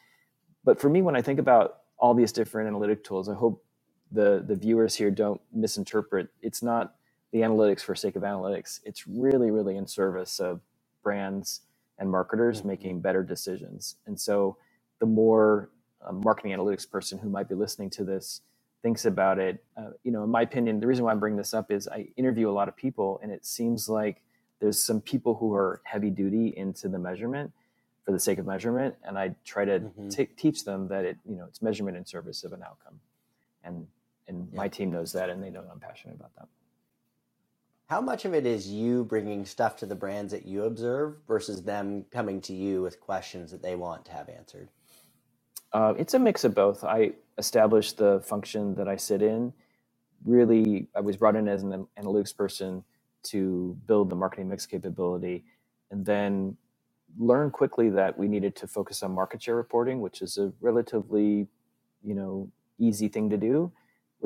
[0.64, 3.64] But for me, when I think about all these different analytic tools, I hope
[4.12, 6.28] the the viewers here don't misinterpret.
[6.42, 6.94] It's not
[7.32, 8.80] the analytics for sake of analytics.
[8.84, 10.60] It's really, really in service of
[11.02, 11.62] brands
[11.98, 12.68] and marketers mm-hmm.
[12.68, 13.96] making better decisions.
[14.06, 14.56] And so,
[14.98, 15.70] the more
[16.06, 18.40] a marketing analytics person who might be listening to this
[18.82, 21.54] thinks about it, uh, you know, in my opinion, the reason why I'm bringing this
[21.54, 24.22] up is I interview a lot of people, and it seems like
[24.60, 27.52] there's some people who are heavy duty into the measurement
[28.04, 30.08] for the sake of measurement, and I try to mm-hmm.
[30.08, 33.00] t- teach them that it, you know, it's measurement in service of an outcome,
[33.64, 33.86] and
[34.28, 34.56] and yeah.
[34.56, 36.48] my team knows that and they know I'm passionate about that.
[37.86, 41.62] How much of it is you bringing stuff to the brands that you observe versus
[41.62, 44.70] them coming to you with questions that they want to have answered?
[45.72, 46.82] Uh, it's a mix of both.
[46.82, 49.52] I established the function that I sit in.
[50.24, 52.82] Really, I was brought in as an analytics person
[53.24, 55.44] to build the marketing mix capability,
[55.92, 56.56] and then
[57.18, 61.46] learn quickly that we needed to focus on market share reporting, which is a relatively,
[62.02, 63.70] you know, easy thing to do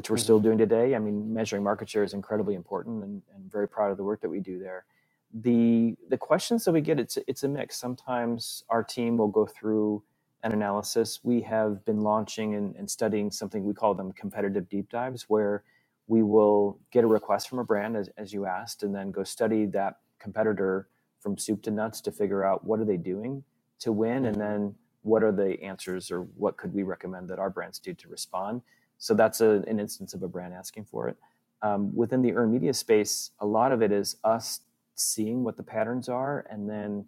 [0.01, 0.23] which we're mm-hmm.
[0.23, 0.95] still doing today.
[0.95, 4.23] I mean, measuring market share is incredibly important, and, and very proud of the work
[4.23, 4.87] that we do there.
[5.35, 7.77] The the questions that we get, it's it's a mix.
[7.77, 10.03] Sometimes our team will go through
[10.43, 11.21] an analysis.
[11.23, 15.65] We have been launching and, and studying something we call them competitive deep dives, where
[16.07, 19.23] we will get a request from a brand, as, as you asked, and then go
[19.23, 23.45] study that competitor from soup to nuts to figure out what are they doing
[23.81, 24.63] to win, and mm-hmm.
[24.63, 28.09] then what are the answers or what could we recommend that our brands do to
[28.09, 28.63] respond
[29.01, 31.17] so that's a, an instance of a brand asking for it.
[31.63, 34.61] Um, within the earned media space, a lot of it is us
[34.95, 37.05] seeing what the patterns are and then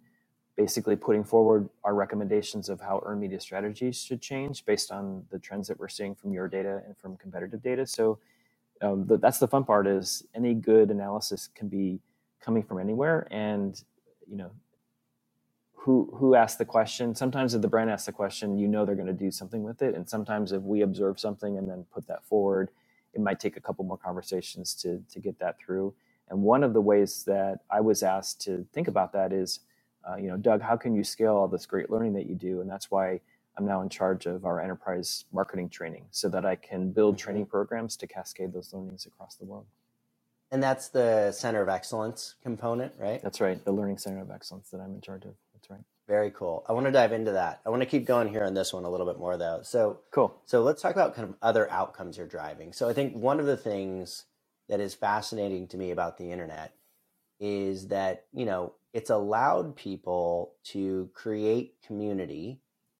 [0.57, 5.39] basically putting forward our recommendations of how earned media strategies should change based on the
[5.39, 7.85] trends that we're seeing from your data and from competitive data.
[7.85, 8.19] So
[8.81, 11.99] um, the, that's the fun part is any good analysis can be
[12.41, 13.81] coming from anywhere and
[14.27, 14.51] you know
[15.83, 17.13] who who asked the question.
[17.13, 19.81] Sometimes if the brand asks the question, you know they're going to do something with
[19.81, 22.69] it, and sometimes if we observe something and then put that forward,
[23.13, 25.93] it might take a couple more conversations to to get that through.
[26.29, 29.59] And one of the ways that I was asked to think about that is,
[30.09, 32.61] uh, you know, Doug, how can you scale all this great learning that you do?
[32.61, 33.19] And that's why
[33.57, 37.25] I'm now in charge of our enterprise marketing training, so that I can build mm-hmm.
[37.25, 39.65] training programs to cascade those learnings across the world.
[40.49, 43.21] And that's the center of excellence component, right?
[43.21, 45.33] That's right, the learning center of excellence that I'm in charge of.
[46.07, 46.65] Very cool.
[46.67, 47.61] I want to dive into that.
[47.65, 49.61] I want to keep going here on this one a little bit more though.
[49.63, 50.41] So cool.
[50.45, 52.73] So let's talk about kind of other outcomes you're driving.
[52.73, 54.25] So I think one of the things
[54.67, 56.73] that is fascinating to me about the internet
[57.39, 62.59] is that, you know, it's allowed people to create community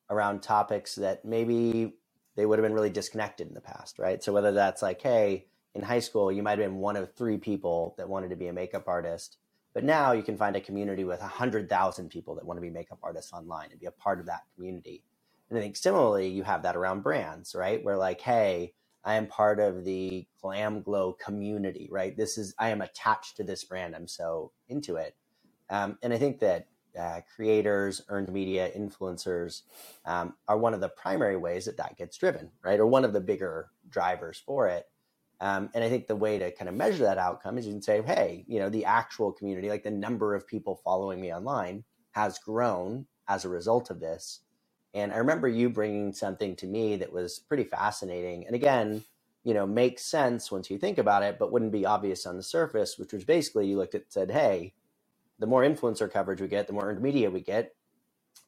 [0.09, 1.93] around topics that maybe
[2.35, 4.23] they would have been really disconnected in the past, right?
[4.23, 7.37] So whether that's like, hey, in high school, you might have been one of three
[7.37, 9.37] people that wanted to be a makeup artist
[9.73, 12.99] but now you can find a community with 100,000 people that want to be makeup
[13.03, 15.03] artists online and be a part of that community.
[15.49, 17.83] And I think similarly, you have that around brands, right?
[17.83, 22.15] Where like, hey, I am part of the Glam Glow community, right?
[22.15, 23.95] This is, I am attached to this brand.
[23.95, 25.15] I'm so into it.
[25.69, 26.67] Um, and I think that
[26.99, 29.63] uh, creators, earned media, influencers
[30.05, 32.79] um, are one of the primary ways that that gets driven, right?
[32.79, 34.87] Or one of the bigger drivers for it.
[35.41, 37.81] Um, and I think the way to kind of measure that outcome is you can
[37.81, 41.83] say, hey, you know, the actual community, like the number of people following me online
[42.11, 44.41] has grown as a result of this.
[44.93, 48.45] And I remember you bringing something to me that was pretty fascinating.
[48.45, 49.03] And again,
[49.43, 52.43] you know, makes sense once you think about it, but wouldn't be obvious on the
[52.43, 54.73] surface, which was basically you looked at said, hey,
[55.39, 57.75] the more influencer coverage we get, the more earned media we get,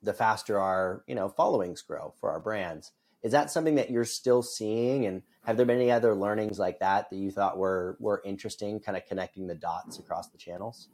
[0.01, 2.91] the faster our, you know, followings grow for our brands.
[3.25, 6.77] Is that something that you're still seeing and have there been any other learnings like
[6.79, 10.89] that that you thought were were interesting, kind of connecting the dots across the channels?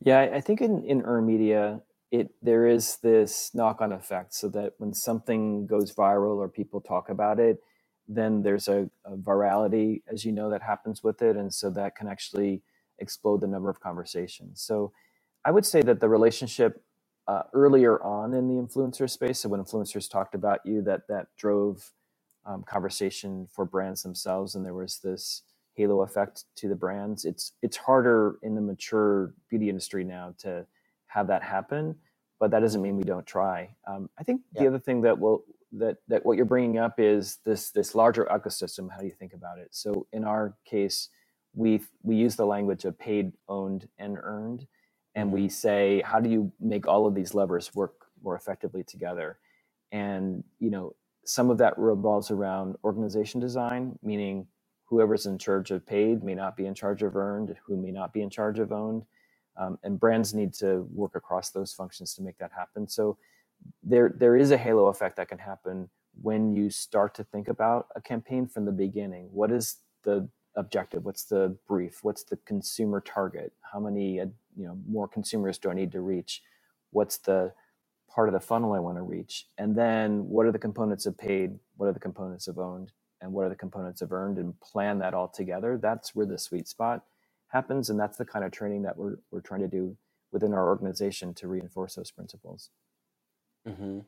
[0.00, 4.72] Yeah, I think in, in earned media, it there is this knock-on effect so that
[4.78, 7.62] when something goes viral or people talk about it,
[8.08, 11.36] then there's a, a, virality, as you know, that happens with it.
[11.36, 12.62] And so that can actually
[12.98, 14.62] explode the number of conversations.
[14.62, 14.92] So
[15.44, 16.83] I would say that the relationship
[17.26, 21.28] uh, earlier on in the influencer space, so when influencers talked about you, that that
[21.36, 21.92] drove
[22.46, 25.42] um, conversation for brands themselves, and there was this
[25.74, 27.24] halo effect to the brands.
[27.24, 30.66] It's it's harder in the mature beauty industry now to
[31.06, 31.96] have that happen,
[32.38, 33.74] but that doesn't mean we don't try.
[33.86, 34.62] Um, I think yeah.
[34.62, 38.26] the other thing that will that that what you're bringing up is this this larger
[38.26, 38.90] ecosystem.
[38.90, 39.68] How do you think about it?
[39.70, 41.08] So in our case,
[41.54, 44.66] we we use the language of paid, owned, and earned,
[45.14, 49.38] and we say how do you make all of these levers work more effectively together?
[49.92, 54.46] And you know, some of that revolves around organization design, meaning
[54.86, 58.12] whoever's in charge of paid may not be in charge of earned, who may not
[58.12, 59.02] be in charge of owned.
[59.56, 62.88] Um, and brands need to work across those functions to make that happen.
[62.88, 63.16] So
[63.82, 65.88] there there is a halo effect that can happen
[66.20, 69.28] when you start to think about a campaign from the beginning.
[69.32, 71.04] What is the objective?
[71.04, 72.00] What's the brief?
[72.02, 73.52] What's the consumer target?
[73.72, 74.20] How many
[74.56, 76.42] you know more consumers do I need to reach?
[76.90, 77.52] What's the
[78.14, 79.46] part of the funnel I want to reach?
[79.58, 81.58] And then what are the components of paid?
[81.76, 82.92] What are the components of owned?
[83.20, 84.38] And what are the components of earned?
[84.38, 85.78] And plan that all together.
[85.80, 87.02] That's where the sweet spot
[87.48, 89.96] happens, and that's the kind of training that we're we're trying to do
[90.32, 92.70] within our organization to reinforce those principles.
[93.66, 94.00] Mm-hmm.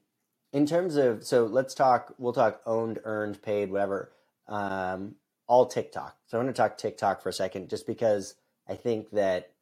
[0.52, 2.14] In terms of, so let's talk.
[2.18, 4.12] We'll talk owned, earned, paid, whatever.
[4.48, 6.16] Um, all TikTok.
[6.26, 8.34] So I want to talk TikTok for a second, just because
[8.68, 9.52] I think that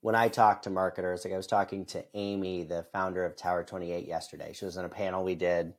[0.00, 3.64] when I talk to marketers, like I was talking to Amy, the founder of Tower
[3.64, 4.52] Twenty Eight, yesterday.
[4.52, 5.74] She was on a panel we did,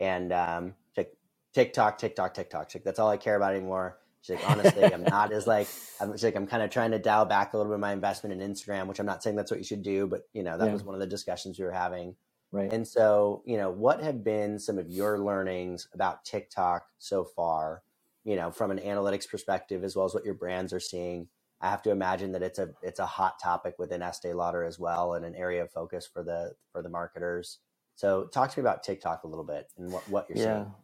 [0.00, 1.14] and um, like
[1.52, 2.70] TikTok, TikTok, TikTok.
[2.70, 3.98] She's like, that's all I care about anymore.
[4.22, 5.68] She's like, honestly, I'm not as like
[6.00, 8.40] I'm like I'm kind of trying to dial back a little bit of my investment
[8.40, 10.66] in Instagram, which I'm not saying that's what you should do, but you know that
[10.66, 10.72] yeah.
[10.72, 12.16] was one of the discussions we were having.
[12.50, 12.72] Right.
[12.72, 17.82] And so, you know, what have been some of your learnings about TikTok so far,
[18.24, 21.28] you know, from an analytics perspective, as well as what your brands are seeing?
[21.60, 24.78] I have to imagine that it's a it's a hot topic within Estee Lauder as
[24.78, 27.58] well, and an area of focus for the for the marketers.
[27.94, 30.62] So, talk to me about TikTok a little bit and what, what you're yeah.
[30.62, 30.74] seeing.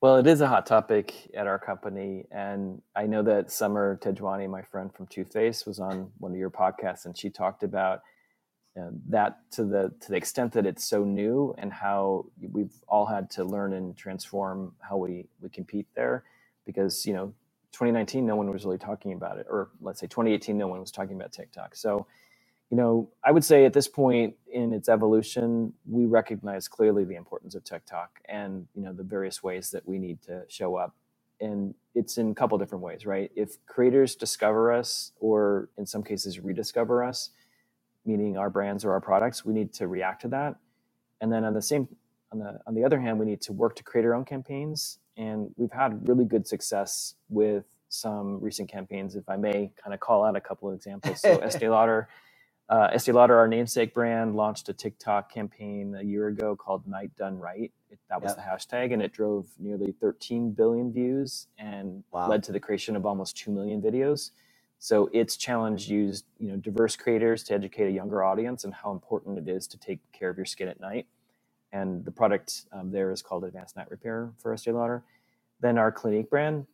[0.00, 4.48] Well, it is a hot topic at our company, and I know that Summer Tejwani,
[4.48, 8.02] my friend from Too Faced, was on one of your podcasts, and she talked about
[9.08, 13.30] that to the to the extent that it's so new and how we've all had
[13.30, 16.24] to learn and transform how we we compete there
[16.66, 17.32] because you know
[17.74, 20.90] 2019 no one was really talking about it or let's say 2018 no one was
[20.90, 22.06] talking about tiktok so
[22.70, 27.16] you know i would say at this point in its evolution we recognize clearly the
[27.16, 30.94] importance of tiktok and you know the various ways that we need to show up
[31.40, 36.02] and it's in a couple different ways right if creators discover us or in some
[36.02, 37.30] cases rediscover us
[38.04, 40.56] meaning our brands or our products, we need to react to that.
[41.20, 41.88] And then on the same
[42.32, 44.98] on the on the other hand, we need to work to create our own campaigns.
[45.16, 49.14] And we've had really good success with some recent campaigns.
[49.14, 51.20] If I may, kind of call out a couple of examples.
[51.20, 52.08] So Estee Lauder,
[52.68, 57.12] uh, Estee Lauder, our namesake brand, launched a TikTok campaign a year ago called "Night
[57.16, 58.36] Done Right." It, that was yep.
[58.36, 62.28] the hashtag, and it drove nearly 13 billion views and wow.
[62.28, 64.30] led to the creation of almost two million videos.
[64.78, 68.92] So its challenge used you know diverse creators to educate a younger audience and how
[68.92, 71.06] important it is to take care of your skin at night.
[71.74, 75.04] And the product um, there is called Advanced Night Repair for Estee Lauder.
[75.60, 76.66] Then our Clinique brand,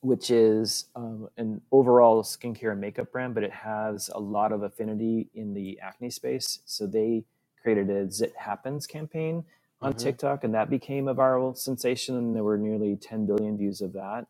[0.00, 4.62] which is um, an overall skincare and makeup brand, but it has a lot of
[4.62, 6.60] affinity in the acne space.
[6.66, 7.24] So they
[7.62, 9.44] created a Zit Happens campaign
[9.82, 9.98] on mm-hmm.
[9.98, 12.16] TikTok, and that became a viral sensation.
[12.16, 14.26] And there were nearly 10 billion views of that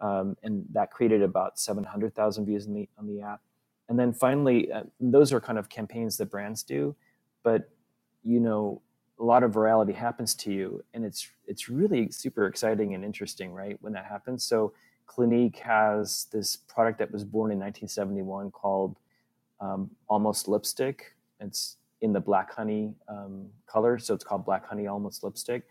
[0.00, 3.40] um, and that created about 700,000 views the, on the app.
[3.88, 6.96] And then finally, uh, those are kind of campaigns that brands do,
[7.42, 7.68] but
[8.22, 8.80] you know,
[9.20, 13.52] a lot of virality happens to you, and it's it's really super exciting and interesting,
[13.52, 13.76] right?
[13.80, 14.42] When that happens.
[14.44, 14.72] So
[15.06, 18.96] Clinique has this product that was born in 1971 called
[19.60, 21.14] um, Almost Lipstick.
[21.40, 25.64] It's in the black honey um, color, so it's called Black Honey Almost Lipstick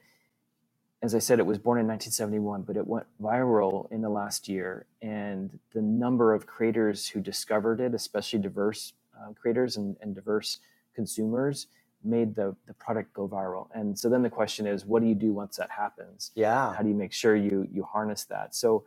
[1.01, 4.49] as I said, it was born in 1971, but it went viral in the last
[4.49, 4.85] year.
[5.01, 10.59] And the number of creators who discovered it, especially diverse uh, creators and, and, diverse
[10.93, 11.67] consumers,
[12.03, 13.67] made the, the product go viral.
[13.73, 16.31] And so then the question is, what do you do once that happens?
[16.35, 16.73] Yeah.
[16.73, 18.55] How do you make sure you you harness that?
[18.55, 18.85] So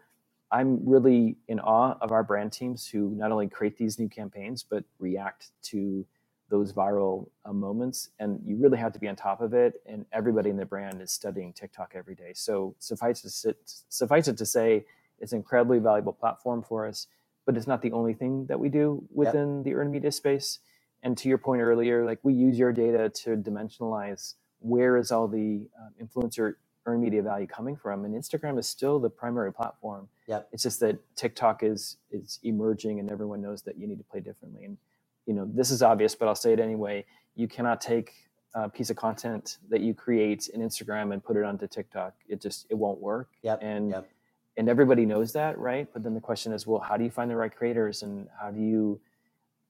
[0.51, 4.63] I'm really in awe of our brand teams who not only create these new campaigns,
[4.63, 6.07] but react to
[6.53, 10.05] those viral uh, moments and you really have to be on top of it and
[10.13, 13.57] everybody in the brand is studying tiktok every day so suffice it,
[13.89, 14.85] suffice it to say
[15.19, 17.07] it's an incredibly valuable platform for us
[17.47, 19.65] but it's not the only thing that we do within yep.
[19.65, 20.59] the earned media space
[21.03, 25.29] and to your point earlier like we use your data to dimensionalize where is all
[25.29, 26.55] the uh, influencer
[26.87, 28.05] earned media value coming from.
[28.05, 30.09] And Instagram is still the primary platform.
[30.29, 30.49] Yep.
[30.53, 34.21] It's just that TikTok is is emerging, and everyone knows that you need to play
[34.21, 34.65] differently.
[34.65, 34.79] And
[35.27, 37.05] you know, this is obvious, but I'll say it anyway.
[37.37, 38.13] You cannot take
[38.55, 42.15] a piece of content that you create in Instagram and put it onto TikTok.
[42.29, 43.31] It just it won't work.
[43.43, 43.61] Yep.
[43.63, 44.11] And Yep.
[44.59, 45.89] and everybody knows that, right?
[45.93, 48.51] But then the question is, well, how do you find the right creators, and how
[48.51, 49.01] do you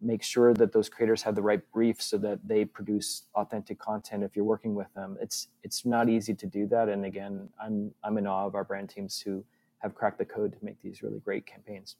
[0.03, 4.24] make sure that those creators have the right brief so that they produce authentic content
[4.24, 7.92] if you're working with them it's it's not easy to do that and again i'm
[8.05, 9.44] i'm in awe of our brand teams who
[9.78, 11.96] have cracked the code to make these really great campaigns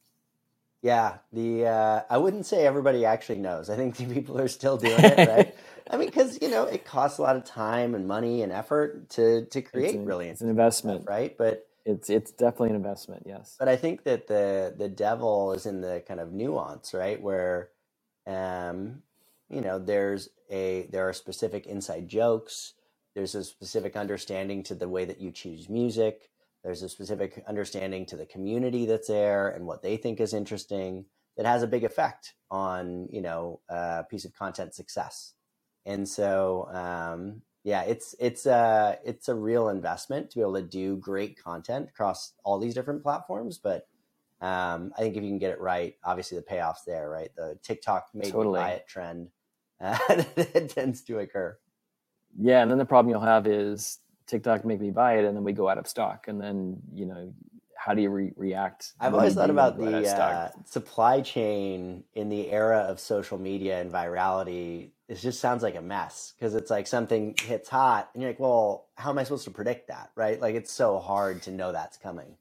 [0.83, 3.71] Yeah, the uh, I wouldn't say everybody actually knows.
[3.71, 5.55] I think people are still doing it, right?
[5.91, 9.11] I mean, because you know it costs a lot of time and money and effort
[9.11, 11.03] to to create an- really it's an investment.
[11.03, 11.37] stuff, right?
[11.39, 15.67] But it's it's definitely an investment yes but I think that the the devil is
[15.67, 17.21] in the kind of nuance, right?
[17.23, 17.71] Where,
[18.27, 19.03] um,
[19.49, 22.75] you know, there's a there are specific inside jokes.
[23.15, 26.31] There's a specific understanding to the way that you choose music.
[26.65, 31.07] There's a specific understanding to the community that's there and what they think is interesting
[31.37, 35.35] that has a big effect on you know a piece of content success.
[35.85, 40.63] And so, um, yeah, it's it's a it's a real investment to be able to
[40.63, 43.59] do great content across all these different platforms.
[43.59, 43.87] But
[44.43, 47.31] um, I think if you can get it right, obviously the payoff's there, right?
[47.37, 48.59] The TikTok made Totally.
[48.59, 49.29] me buy it trend
[49.81, 49.99] uh,
[50.37, 51.57] it tends to occur.
[52.39, 55.43] yeah and then the problem you'll have is tiktok make me buy it and then
[55.43, 57.35] we go out of stock and then you know
[57.77, 61.21] how do you re- react I've always thought about go out of the uh, supply
[61.21, 64.91] chain in the era of social media and virality.
[65.09, 68.39] It just sounds like a mess because it's like something hits hot, and you're like,
[68.39, 70.41] "Well, how am I supposed to predict that?" Right?
[70.41, 72.37] Like it's so hard to know that's coming.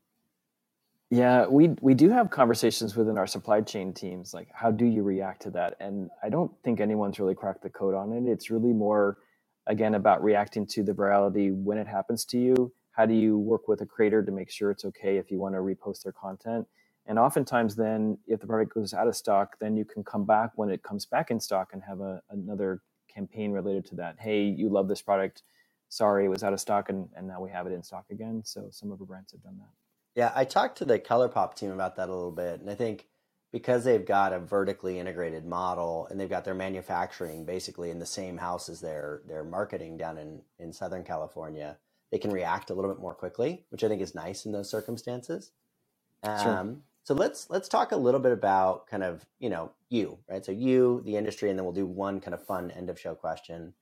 [1.12, 5.04] Yeah, we we do have conversations within our supply chain teams, like how do you
[5.04, 5.76] react to that?
[5.82, 8.32] And I don't think anyone's really cracked the code on it.
[8.32, 9.20] It's really more,
[9.68, 12.74] again, about reacting to the virality when it happens to you.
[12.94, 15.56] How do you work with a creator to make sure it's okay if you want
[15.56, 16.68] to repost their content?
[17.08, 20.52] And oftentimes, then if the product goes out of stock, then you can come back
[20.56, 22.84] when it comes back in stock and have a, another
[23.14, 24.18] campaign related to that.
[24.20, 25.44] Hey, you love this product.
[25.90, 28.44] Sorry, it was out of stock, and, and now we have it in stock again.
[28.46, 29.81] So some of our brands have done that.
[30.16, 33.08] Yeah, I talked to the ColourPop team about that a little bit, and I think
[33.52, 38.06] because they've got a vertically integrated model and they've got their manufacturing basically in the
[38.06, 41.78] same house as their their marketing down in in Southern California,
[42.12, 44.70] they can react a little bit more quickly, which I think is nice in those
[44.70, 45.52] circumstances.
[46.26, 46.58] Sure.
[46.58, 50.46] Um, so let's let's talk a little bit about kind of you know you right.
[50.46, 53.16] So you, the industry, and then we'll do one kind of fun end of show
[53.16, 53.74] question.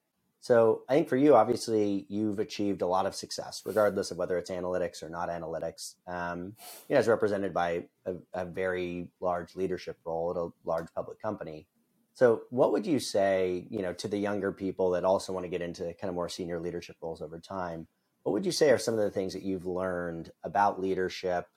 [0.42, 4.38] So I think for you, obviously, you've achieved a lot of success, regardless of whether
[4.38, 5.96] it's analytics or not analytics.
[6.08, 6.56] Um,
[6.88, 11.22] you know, as represented by a, a very large leadership role at a large public
[11.22, 11.68] company.
[12.14, 15.50] So, what would you say, you know, to the younger people that also want to
[15.50, 17.88] get into kind of more senior leadership roles over time?
[18.24, 21.48] What would you say are some of the things that you've learned about leadership,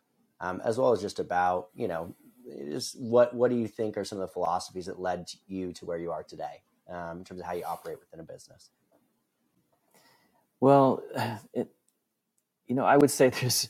[0.41, 2.15] um, as well as just about, you know,
[2.69, 5.85] just what what do you think are some of the philosophies that led you to
[5.87, 8.71] where you are today, um, in terms of how you operate within a business?
[10.61, 11.03] Well,
[11.55, 11.69] it,
[12.67, 13.69] you know, I would say there's,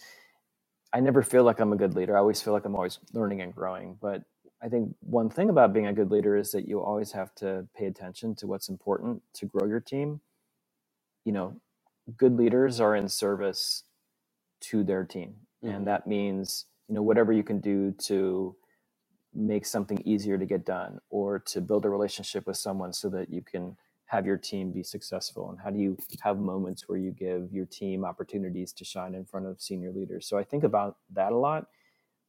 [0.92, 2.16] I never feel like I'm a good leader.
[2.16, 3.98] I always feel like I'm always learning and growing.
[4.00, 4.24] But
[4.62, 7.66] I think one thing about being a good leader is that you always have to
[7.76, 10.20] pay attention to what's important to grow your team.
[11.24, 11.56] You know,
[12.16, 13.84] good leaders are in service
[14.62, 15.36] to their team.
[15.64, 15.76] Mhm.
[15.76, 18.56] And that means, you know, whatever you can do to
[19.34, 23.30] make something easier to get done or to build a relationship with someone so that
[23.32, 23.76] you can
[24.06, 25.50] have your team be successful?
[25.50, 29.24] And how do you have moments where you give your team opportunities to shine in
[29.24, 30.26] front of senior leaders?
[30.28, 31.66] So i think about that a lot.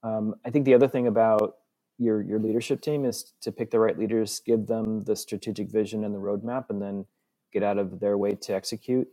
[0.04, 1.56] Um, i think the other thing about
[2.00, 6.04] your your leadership team is to pick the right leaders give them the strategic vision
[6.06, 7.06] and the roadmap and then
[7.54, 9.08] get out of their way to execute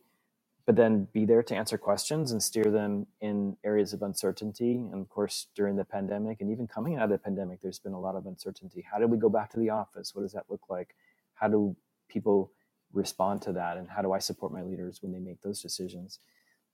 [0.66, 4.72] but then be there to answer questions and steer them in areas of uncertainty.
[4.92, 7.92] And of course, during the pandemic and even coming out of the pandemic, there's been
[7.94, 8.84] a lot of uncertainty.
[8.90, 10.14] How do we go back to the office?
[10.14, 10.94] What does that look like?
[11.34, 11.76] How do
[12.08, 12.52] people
[12.92, 13.76] respond to that?
[13.78, 16.20] And how do I support my leaders when they make those decisions?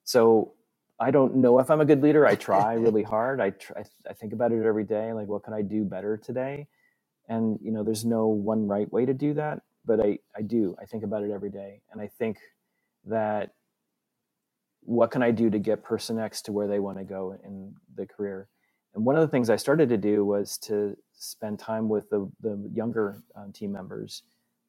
[0.05, 0.55] So
[1.01, 2.27] I don't know if I'm a good leader.
[2.27, 3.41] I try really hard.
[3.41, 5.13] I try, I think about it every day.
[5.13, 6.69] Like, what can I do better today?
[7.29, 10.77] And you know, there's no one right way to do that, but I I do.
[10.83, 12.39] I think about it every day, and I think
[13.07, 13.53] that
[14.87, 17.75] what can I do to get person X to where they want to go in
[17.97, 18.49] the career?
[18.95, 22.31] And one of the things I started to do was to spend time with the,
[22.41, 24.23] the younger um, team members,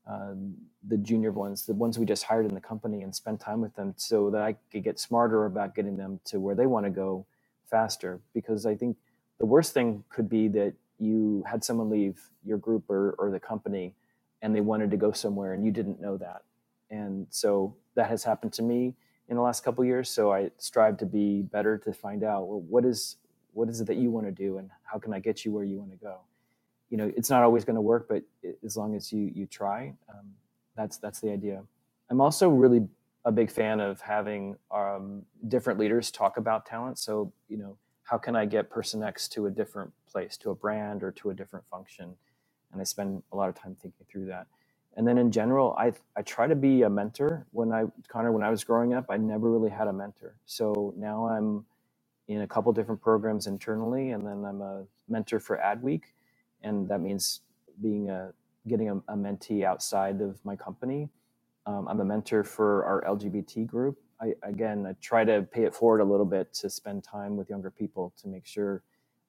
[0.10, 0.56] um,
[0.88, 3.76] the junior ones, the ones we just hired in the company, and spend time with
[3.76, 6.90] them so that I could get smarter about getting them to where they want to
[6.90, 7.26] go
[7.70, 8.20] faster.
[8.34, 8.98] Because I think
[9.40, 13.40] the worst thing could be that you had someone leave your group or, or the
[13.40, 13.94] company
[14.42, 16.42] and they wanted to go somewhere and you didn't know that.
[16.90, 18.96] And so that has happened to me
[19.30, 20.10] in the last couple years.
[20.10, 23.18] So I strive to be better to find out well, what is
[23.54, 25.64] what is it that you want to do and how can I get you where
[25.64, 26.20] you want to go.
[26.90, 28.24] You know, it's not always going to work, but
[28.64, 30.28] as long as you you try, um,
[30.76, 31.64] that's that's the idea.
[32.10, 32.88] I'm also really
[33.26, 36.98] a big fan of having um, different leaders talk about talent.
[36.98, 40.56] So you know, how can I get person X to a different place, to a
[40.56, 42.16] brand or to a different function?
[42.72, 44.48] And I spend a lot of time thinking through that
[44.98, 47.48] and then in general i i try to be a mentor.
[47.54, 50.38] When i connor when i was growing up i never really had a mentor.
[50.48, 51.66] So now i'm
[52.30, 56.04] in a couple different programs internally and then i'm a mentor for adweek.
[56.64, 57.42] And that means
[57.82, 58.34] being a
[58.68, 61.10] getting a, a mentee outside of my company.
[61.68, 64.00] Um, i'm a mentor for our lgbt group.
[64.22, 67.50] I again i try to pay it forward a little bit to spend time with
[67.50, 68.84] younger people to make sure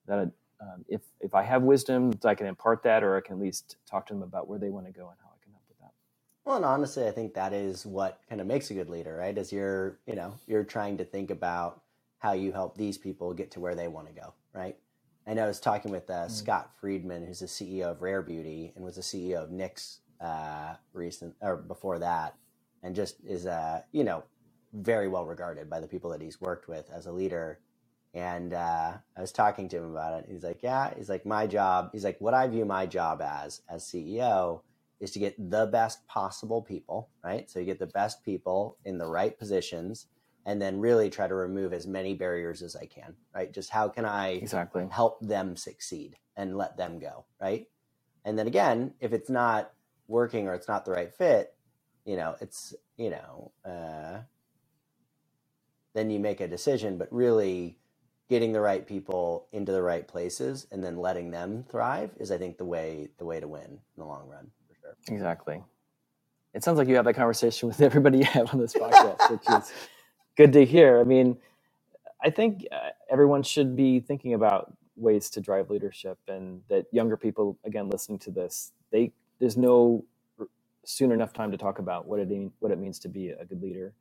[0.08, 0.18] that
[0.62, 3.76] um, if if i have wisdom i can impart that or i can at least
[3.90, 5.27] talk to them about where they want to go and how
[6.48, 9.36] well, and honestly, I think that is what kind of makes a good leader, right?
[9.36, 11.82] Is you're, you know, you're trying to think about
[12.20, 14.74] how you help these people get to where they want to go, right?
[15.26, 16.30] I know I was talking with uh, mm.
[16.30, 20.76] Scott Friedman, who's the CEO of Rare Beauty and was the CEO of Knix uh,
[20.94, 22.34] recent or before that,
[22.82, 24.24] and just is, uh, you know,
[24.72, 27.60] very well regarded by the people that he's worked with as a leader.
[28.14, 30.30] And uh, I was talking to him about it.
[30.30, 33.60] He's like, "Yeah," he's like, "My job." He's like, "What I view my job as
[33.68, 34.62] as CEO."
[35.00, 37.50] Is to get the best possible people, right?
[37.50, 40.06] So you get the best people in the right positions
[40.46, 43.52] and then really try to remove as many barriers as I can, right?
[43.52, 47.66] Just how can I exactly help them succeed and let them go, right?
[48.24, 49.72] And then again, if it's not
[50.06, 51.54] working or it's not the right fit,
[52.04, 54.20] you know, it's, you know, uh,
[55.94, 57.78] then you make a decision, but really
[58.28, 62.38] getting the right people into the right places and then letting them thrive is I
[62.38, 64.50] think the way the way to win in the long run.
[65.08, 65.62] Exactly.
[66.54, 69.48] It sounds like you have that conversation with everybody you have on this podcast, which
[69.62, 69.72] is
[70.36, 71.00] good to hear.
[71.00, 71.36] I mean,
[72.22, 77.16] I think uh, everyone should be thinking about ways to drive leadership, and that younger
[77.16, 80.04] people, again, listening to this, they there's no
[80.84, 82.28] soon enough time to talk about what it
[82.58, 83.92] what it means to be a good leader,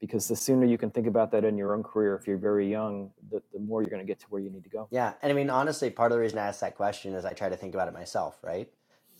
[0.00, 2.70] because the sooner you can think about that in your own career, if you're very
[2.70, 4.86] young, the, the more you're going to get to where you need to go.
[4.90, 7.32] Yeah, and I mean, honestly, part of the reason I asked that question is I
[7.32, 8.70] try to think about it myself, right?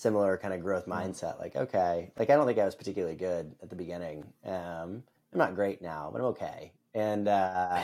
[0.04, 1.10] Similar kind of growth mm-hmm.
[1.10, 1.40] mindset.
[1.40, 4.24] Like, okay, like I don't think I was particularly good at the beginning.
[4.44, 5.02] Um,
[5.32, 6.72] I'm not great now, but I'm okay.
[6.94, 7.82] And uh,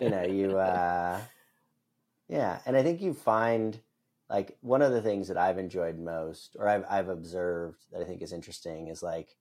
[0.00, 1.20] you know, you, uh,
[2.28, 3.78] yeah, and I think you find
[4.30, 8.04] like one of the things that I've enjoyed most, or I've I've observed that I
[8.04, 9.36] think is interesting, is like.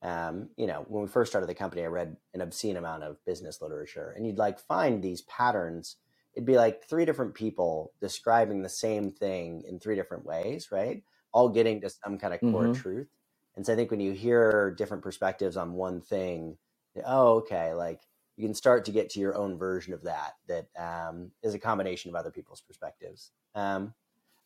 [0.00, 3.16] Um, you know, when we first started the company, I read an obscene amount of
[3.24, 5.96] business literature, and you'd like find these patterns.
[6.34, 11.02] It'd be like three different people describing the same thing in three different ways, right?
[11.32, 12.80] All getting to some kind of core mm-hmm.
[12.80, 13.08] truth.
[13.56, 16.56] And so I think when you hear different perspectives on one thing,
[17.04, 18.00] oh, okay, like
[18.36, 21.58] you can start to get to your own version of that that um, is a
[21.58, 23.32] combination of other people's perspectives.
[23.54, 23.94] Um,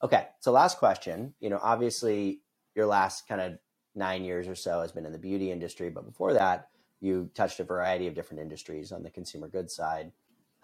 [0.02, 1.34] okay, so last question.
[1.40, 2.40] You know, obviously
[2.74, 3.58] your last kind of
[3.94, 6.68] nine years or so has been in the beauty industry, but before that,
[7.00, 10.12] you touched a variety of different industries on the consumer goods side.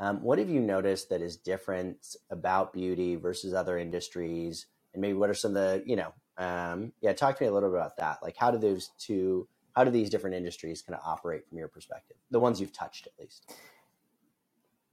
[0.01, 4.67] Um, what have you noticed that is different about beauty versus other industries?
[4.93, 7.53] And maybe what are some of the you know um, yeah talk to me a
[7.53, 10.99] little bit about that like how do those two how do these different industries kind
[10.99, 13.53] of operate from your perspective the ones you've touched at least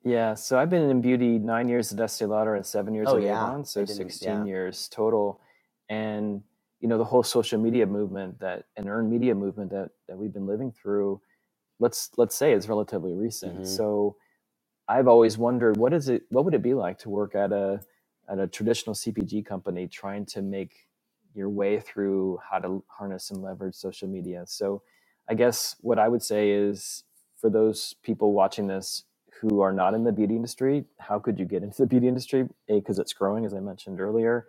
[0.04, 3.18] yeah so i've been in beauty nine years at estee lauder and seven years oh,
[3.18, 3.32] at yeah.
[3.32, 4.46] avon so 16 yeah.
[4.46, 5.40] years total
[5.90, 6.42] and
[6.80, 10.34] you know the whole social media movement that and earned media movement that that we've
[10.34, 11.20] been living through
[11.80, 13.64] let's let's say it's relatively recent mm-hmm.
[13.64, 14.16] so
[14.88, 17.80] i've always wondered what is it what would it be like to work at a
[18.30, 20.88] at a traditional CPG company trying to make
[21.34, 24.44] your way through how to harness and leverage social media.
[24.48, 24.82] So,
[25.28, 27.04] I guess what I would say is
[27.40, 29.04] for those people watching this
[29.42, 32.48] who are not in the beauty industry, how could you get into the beauty industry?
[32.70, 34.48] A, because it's growing, as I mentioned earlier,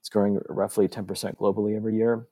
[0.00, 2.26] it's growing roughly 10% globally every year.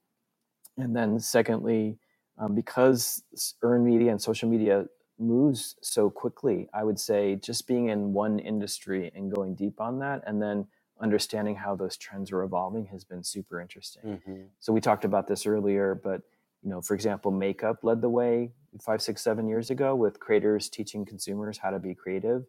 [0.78, 1.98] And then, secondly,
[2.38, 3.22] um, because
[3.62, 4.86] earned media and social media
[5.18, 9.98] moves so quickly, I would say just being in one industry and going deep on
[9.98, 10.66] that, and then
[11.00, 14.02] understanding how those trends are evolving has been super interesting.
[14.04, 14.42] Mm-hmm.
[14.58, 16.22] So we talked about this earlier, but
[16.62, 20.68] you know, for example, makeup led the way five, six, seven years ago with creators
[20.68, 22.44] teaching consumers how to be creative.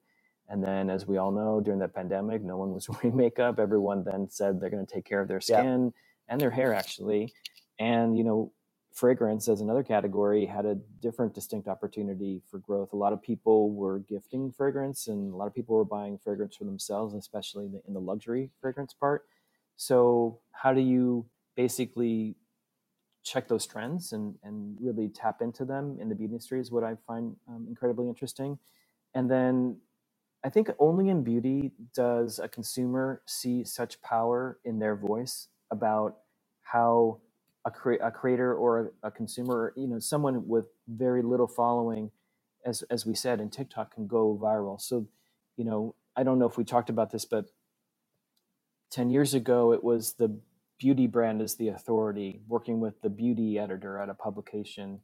[0.49, 3.59] And then, as we all know, during the pandemic, no one was wearing makeup.
[3.59, 5.93] Everyone then said they're going to take care of their skin yep.
[6.27, 7.33] and their hair, actually.
[7.79, 8.51] And you know,
[8.93, 13.71] fragrance as another category had a different distinct opportunity for growth a lot of people
[13.71, 17.93] were gifting fragrance and a lot of people were buying fragrance for themselves especially in
[17.93, 19.25] the luxury fragrance part
[19.77, 21.25] so how do you
[21.55, 22.35] basically
[23.23, 26.83] check those trends and and really tap into them in the beauty industry is what
[26.83, 28.57] I find um, incredibly interesting.
[29.13, 29.77] And then
[30.43, 36.17] I think only in beauty does a consumer see such power in their voice about
[36.63, 37.21] how
[37.65, 42.11] a, cre- a creator or a, a consumer, you know, someone with very little following,
[42.65, 44.79] as as we said, and TikTok can go viral.
[44.79, 45.07] So,
[45.57, 47.45] you know, I don't know if we talked about this, but
[48.91, 50.39] 10 years ago, it was the
[50.77, 54.99] beauty brand as the authority, working with the beauty editor at a publication,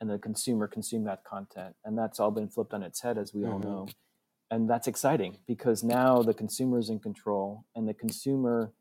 [0.00, 1.74] and the consumer consumed that content.
[1.84, 3.52] And that's all been flipped on its head, as we mm-hmm.
[3.52, 3.88] all know.
[4.50, 8.72] And that's exciting because now the consumer is in control, and the consumer,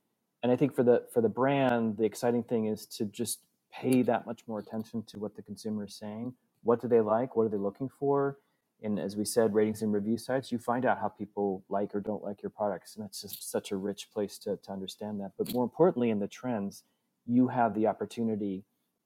[0.43, 3.41] and I think for the for the brand, the exciting thing is to just
[3.73, 6.33] pay that much more attention to what the consumer is saying.
[6.63, 7.35] What do they like?
[7.37, 8.37] What are they looking for?
[8.83, 11.99] and as we said, ratings and review sites, you find out how people like or
[11.99, 15.31] don't like your products, and that's just such a rich place to, to understand that.
[15.37, 16.83] But more importantly, in the trends,
[17.25, 18.65] you have the opportunity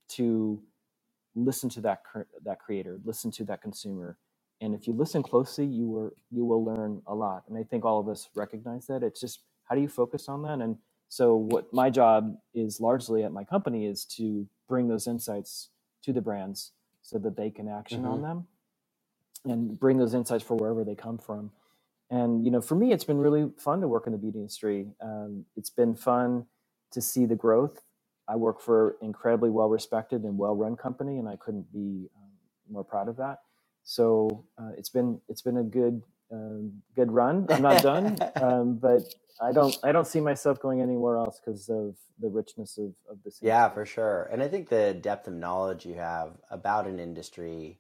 [0.09, 0.61] to
[1.35, 2.01] listen to that
[2.45, 4.17] that creator, listen to that consumer,
[4.61, 7.43] and if you listen closely, you will you will learn a lot.
[7.49, 9.03] And I think all of us recognize that.
[9.03, 10.59] It's just how do you focus on that?
[10.61, 10.77] And
[11.09, 15.69] so, what my job is largely at my company is to bring those insights
[16.03, 18.11] to the brands so that they can action mm-hmm.
[18.11, 18.47] on them
[19.45, 21.51] and bring those insights for wherever they come from.
[22.09, 24.87] And you know, for me, it's been really fun to work in the beauty industry.
[25.01, 26.45] Um, it's been fun
[26.91, 27.81] to see the growth.
[28.27, 32.09] I work for an incredibly well respected and well run company, and I couldn't be
[32.17, 32.31] um,
[32.69, 33.39] more proud of that.
[33.83, 36.01] So uh, it's been it's been a good
[36.31, 37.47] um, good run.
[37.49, 39.03] I'm not done, um, but
[39.41, 43.17] I don't I don't see myself going anywhere else because of the richness of of
[43.23, 43.41] this.
[43.41, 43.47] Industry.
[43.47, 44.29] Yeah, for sure.
[44.31, 47.79] And I think the depth of knowledge you have about an industry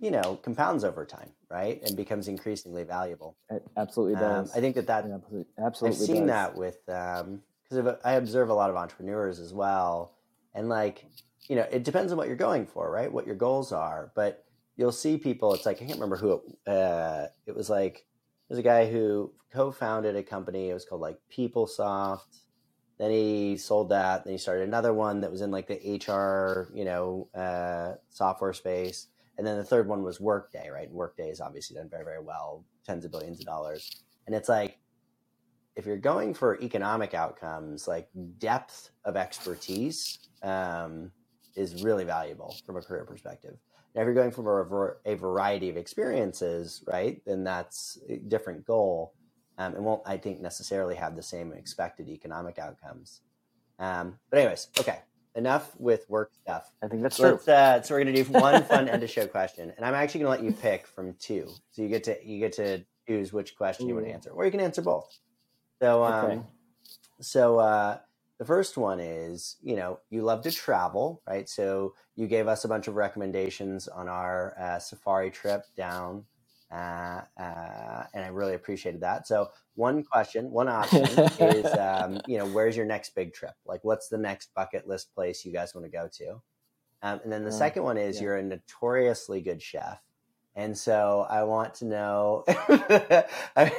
[0.00, 3.36] you know, compounds over time, right, and becomes increasingly valuable.
[3.50, 4.50] It absolutely um, does.
[4.50, 6.28] Um, I think that that absolutely, absolutely I've seen does.
[6.28, 10.14] that with because um, I observe a lot of entrepreneurs as well,
[10.54, 11.04] and like
[11.48, 13.12] you know, it depends on what you're going for, right?
[13.12, 14.44] What your goals are, but
[14.80, 15.54] you'll see people.
[15.54, 16.70] It's like I can't remember who it.
[16.70, 18.06] Uh, it was like
[18.48, 20.70] there's a guy who co-founded a company.
[20.70, 22.40] It was called like PeopleSoft.
[22.98, 24.24] Then he sold that.
[24.24, 28.52] Then he started another one that was in like the HR, you know, uh, software
[28.52, 29.06] space
[29.40, 30.92] and then the third one was Workday, right?
[30.92, 34.04] Workday has obviously done very, very well, tens of billions of dollars.
[34.26, 34.76] And it's like,
[35.76, 41.10] if you're going for economic outcomes, like depth of expertise um,
[41.56, 43.56] is really valuable from a career perspective.
[43.94, 48.64] Now, if you're going from a, a variety of experiences, right, then that's a different
[48.64, 49.14] goal.
[49.58, 53.20] Um, and won't, I think, necessarily have the same expected economic outcomes.
[53.78, 55.00] Um, but anyways, okay
[55.34, 56.70] enough with work stuff.
[56.82, 57.38] I think that's true.
[57.46, 60.30] Uh, so we're gonna do one fun end of show question, and I'm actually gonna
[60.30, 61.48] let you pick from two.
[61.72, 63.88] So you get to you get to choose which question Ooh.
[63.88, 65.08] you want to answer, or you can answer both.
[65.80, 66.40] So um, okay.
[67.20, 67.98] so uh,
[68.40, 71.48] the first one is you know you love to travel, right?
[71.48, 76.24] So you gave us a bunch of recommendations on our uh, safari trip down
[76.70, 79.26] uh, uh, and I really appreciated that.
[79.26, 83.54] So one question, one option is, um, you know, where's your next big trip?
[83.66, 86.40] Like, what's the next bucket list place you guys want to go to?
[87.02, 88.22] Um, and then the second one is yeah.
[88.22, 90.00] you're a notoriously good chef.
[90.56, 92.44] And so I want to know.
[92.48, 93.72] I,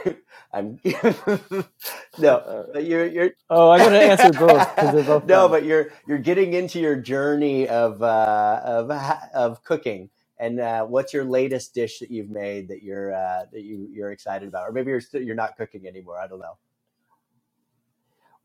[0.53, 0.79] am
[2.17, 3.31] no, but you're you're.
[3.49, 5.25] Oh, I'm going to answer both because they're both.
[5.27, 5.51] no, fun.
[5.51, 8.89] but you're you're getting into your journey of uh, of
[9.33, 10.09] of cooking,
[10.39, 14.11] and uh, what's your latest dish that you've made that you're uh, that you you're
[14.11, 16.19] excited about, or maybe you're still, you're not cooking anymore?
[16.19, 16.57] I don't know.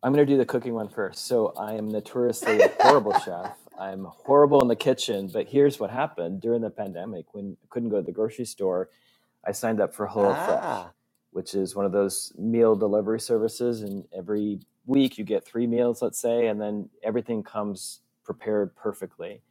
[0.02, 1.26] I'm going to do the cooking one first.
[1.26, 3.56] So I am notoriously a horrible chef.
[3.78, 5.28] I'm horrible in the kitchen.
[5.32, 8.90] But here's what happened during the pandemic when I couldn't go to the grocery store.
[9.46, 10.90] I signed up for HelloFresh, ah.
[11.32, 16.02] which is one of those meal delivery services, and every week you get three meals,
[16.02, 19.42] let's say, and then everything comes prepared perfectly.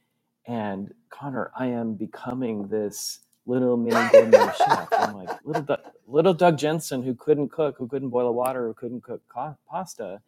[0.47, 4.89] And Connor, I am becoming this little mini gourmet chef.
[4.93, 8.75] I'm like little Doug, little Doug Jensen, who couldn't cook, who couldn't boil water, who
[8.75, 10.21] couldn't cook co- pasta,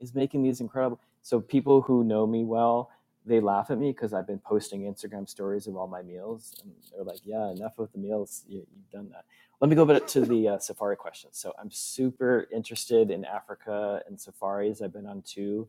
[0.00, 1.00] is making these incredible.
[1.22, 2.90] So people who know me well,
[3.26, 6.72] they laugh at me because I've been posting Instagram stories of all my meals, and
[6.92, 8.44] they're like, "Yeah, enough of the meals.
[8.46, 9.24] You, have done that."
[9.60, 11.30] Let me go back to the uh, safari question.
[11.32, 14.82] So I'm super interested in Africa and safaris.
[14.82, 15.68] I've been on two.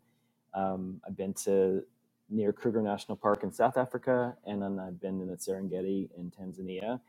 [0.54, 1.84] Um, I've been to
[2.30, 6.32] near Kruger National Park in South Africa, and then I've been in the Serengeti in
[6.32, 7.00] Tanzania.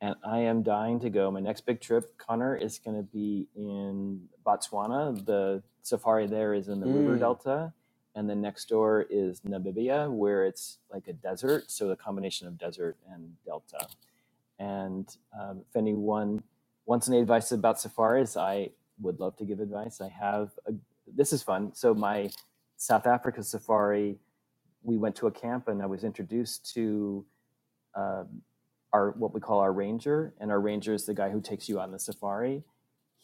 [0.00, 1.30] And I am dying to go.
[1.30, 5.24] My next big trip, Connor, is going to be in Botswana.
[5.24, 6.94] The safari there is in the mm.
[6.94, 7.72] river delta.
[8.14, 11.70] And then next door is Namibia, where it's like a desert.
[11.70, 13.86] So a combination of desert and delta.
[14.58, 15.06] And
[15.38, 16.42] um, if anyone
[16.86, 18.70] wants any advice about safaris, I
[19.00, 20.00] would love to give advice.
[20.00, 20.72] I have a,
[21.06, 21.74] this is fun.
[21.74, 22.30] So my
[22.76, 24.18] South Africa safari
[24.82, 27.24] we went to a camp and I was introduced to
[27.94, 28.24] uh,
[28.92, 31.78] our what we call our ranger, and our ranger is the guy who takes you
[31.78, 32.62] on the safari.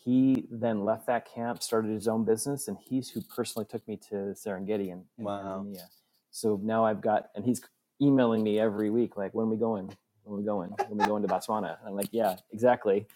[0.04, 3.96] He then left that camp, started his own business, and he's who personally took me
[4.10, 5.64] to Serengeti in, Wow.
[5.66, 5.86] Tanzania.
[6.30, 7.62] So now I've got, and he's
[8.02, 9.86] emailing me every week, like, when are we going?
[10.24, 10.70] When are we going?
[10.88, 11.78] When are we going to Botswana?
[11.80, 13.06] And I'm like, yeah, exactly.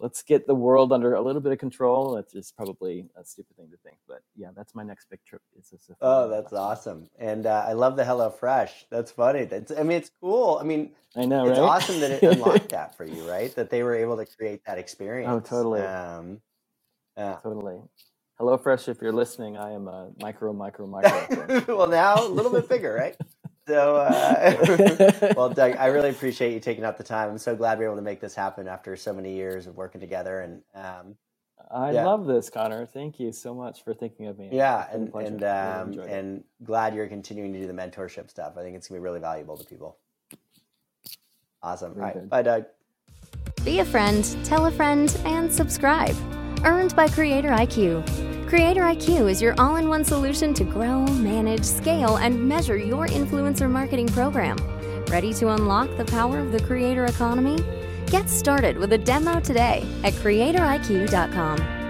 [0.00, 2.14] Let's get the world under a little bit of control.
[2.14, 5.42] That's just probably a stupid thing to think, but yeah, that's my next big trip.
[5.58, 7.08] Is a safari Oh, that's awesome.
[7.18, 8.86] And uh, I love the Hello Fresh.
[8.90, 9.44] That's funny.
[9.44, 10.58] That's I mean, it's cool.
[10.60, 11.64] I mean, I know, it's right?
[11.64, 13.54] awesome that it unlocked that for you, right?
[13.54, 15.30] That they were able to create that experience.
[15.32, 15.82] Oh, totally.
[15.82, 16.40] Um,
[17.16, 17.38] yeah.
[17.42, 17.80] Totally.
[18.40, 21.64] HelloFresh, if you're listening, I am a micro, micro, micro.
[21.76, 23.16] well, now a little bit bigger, right?
[23.68, 27.30] So, uh, well, Doug, I really appreciate you taking out the time.
[27.30, 29.76] I'm so glad we were able to make this happen after so many years of
[29.76, 30.40] working together.
[30.40, 31.16] And um,
[31.70, 32.04] I Yeah.
[32.04, 32.86] love this, Connor.
[32.86, 34.50] Thank you so much for thinking of me.
[34.52, 36.12] yeah, It's been a and and um, enjoyed it.
[36.12, 38.54] and glad you're continuing to do the mentorship stuff.
[38.58, 39.98] I think it's gonna be really valuable to people.
[41.62, 41.94] Awesome.
[41.94, 42.30] Very right, good.
[42.30, 42.66] bye, Doug.
[43.64, 46.14] Be a friend, tell a friend, and subscribe.
[46.64, 48.33] Earned by Creator IQ.
[48.54, 53.08] Creator IQ is your all in one solution to grow, manage, scale, and measure your
[53.08, 54.56] influencer marketing program.
[55.08, 57.58] Ready to unlock the power of the creator economy?
[58.06, 61.83] Get started with a demo today at creatoriq.com.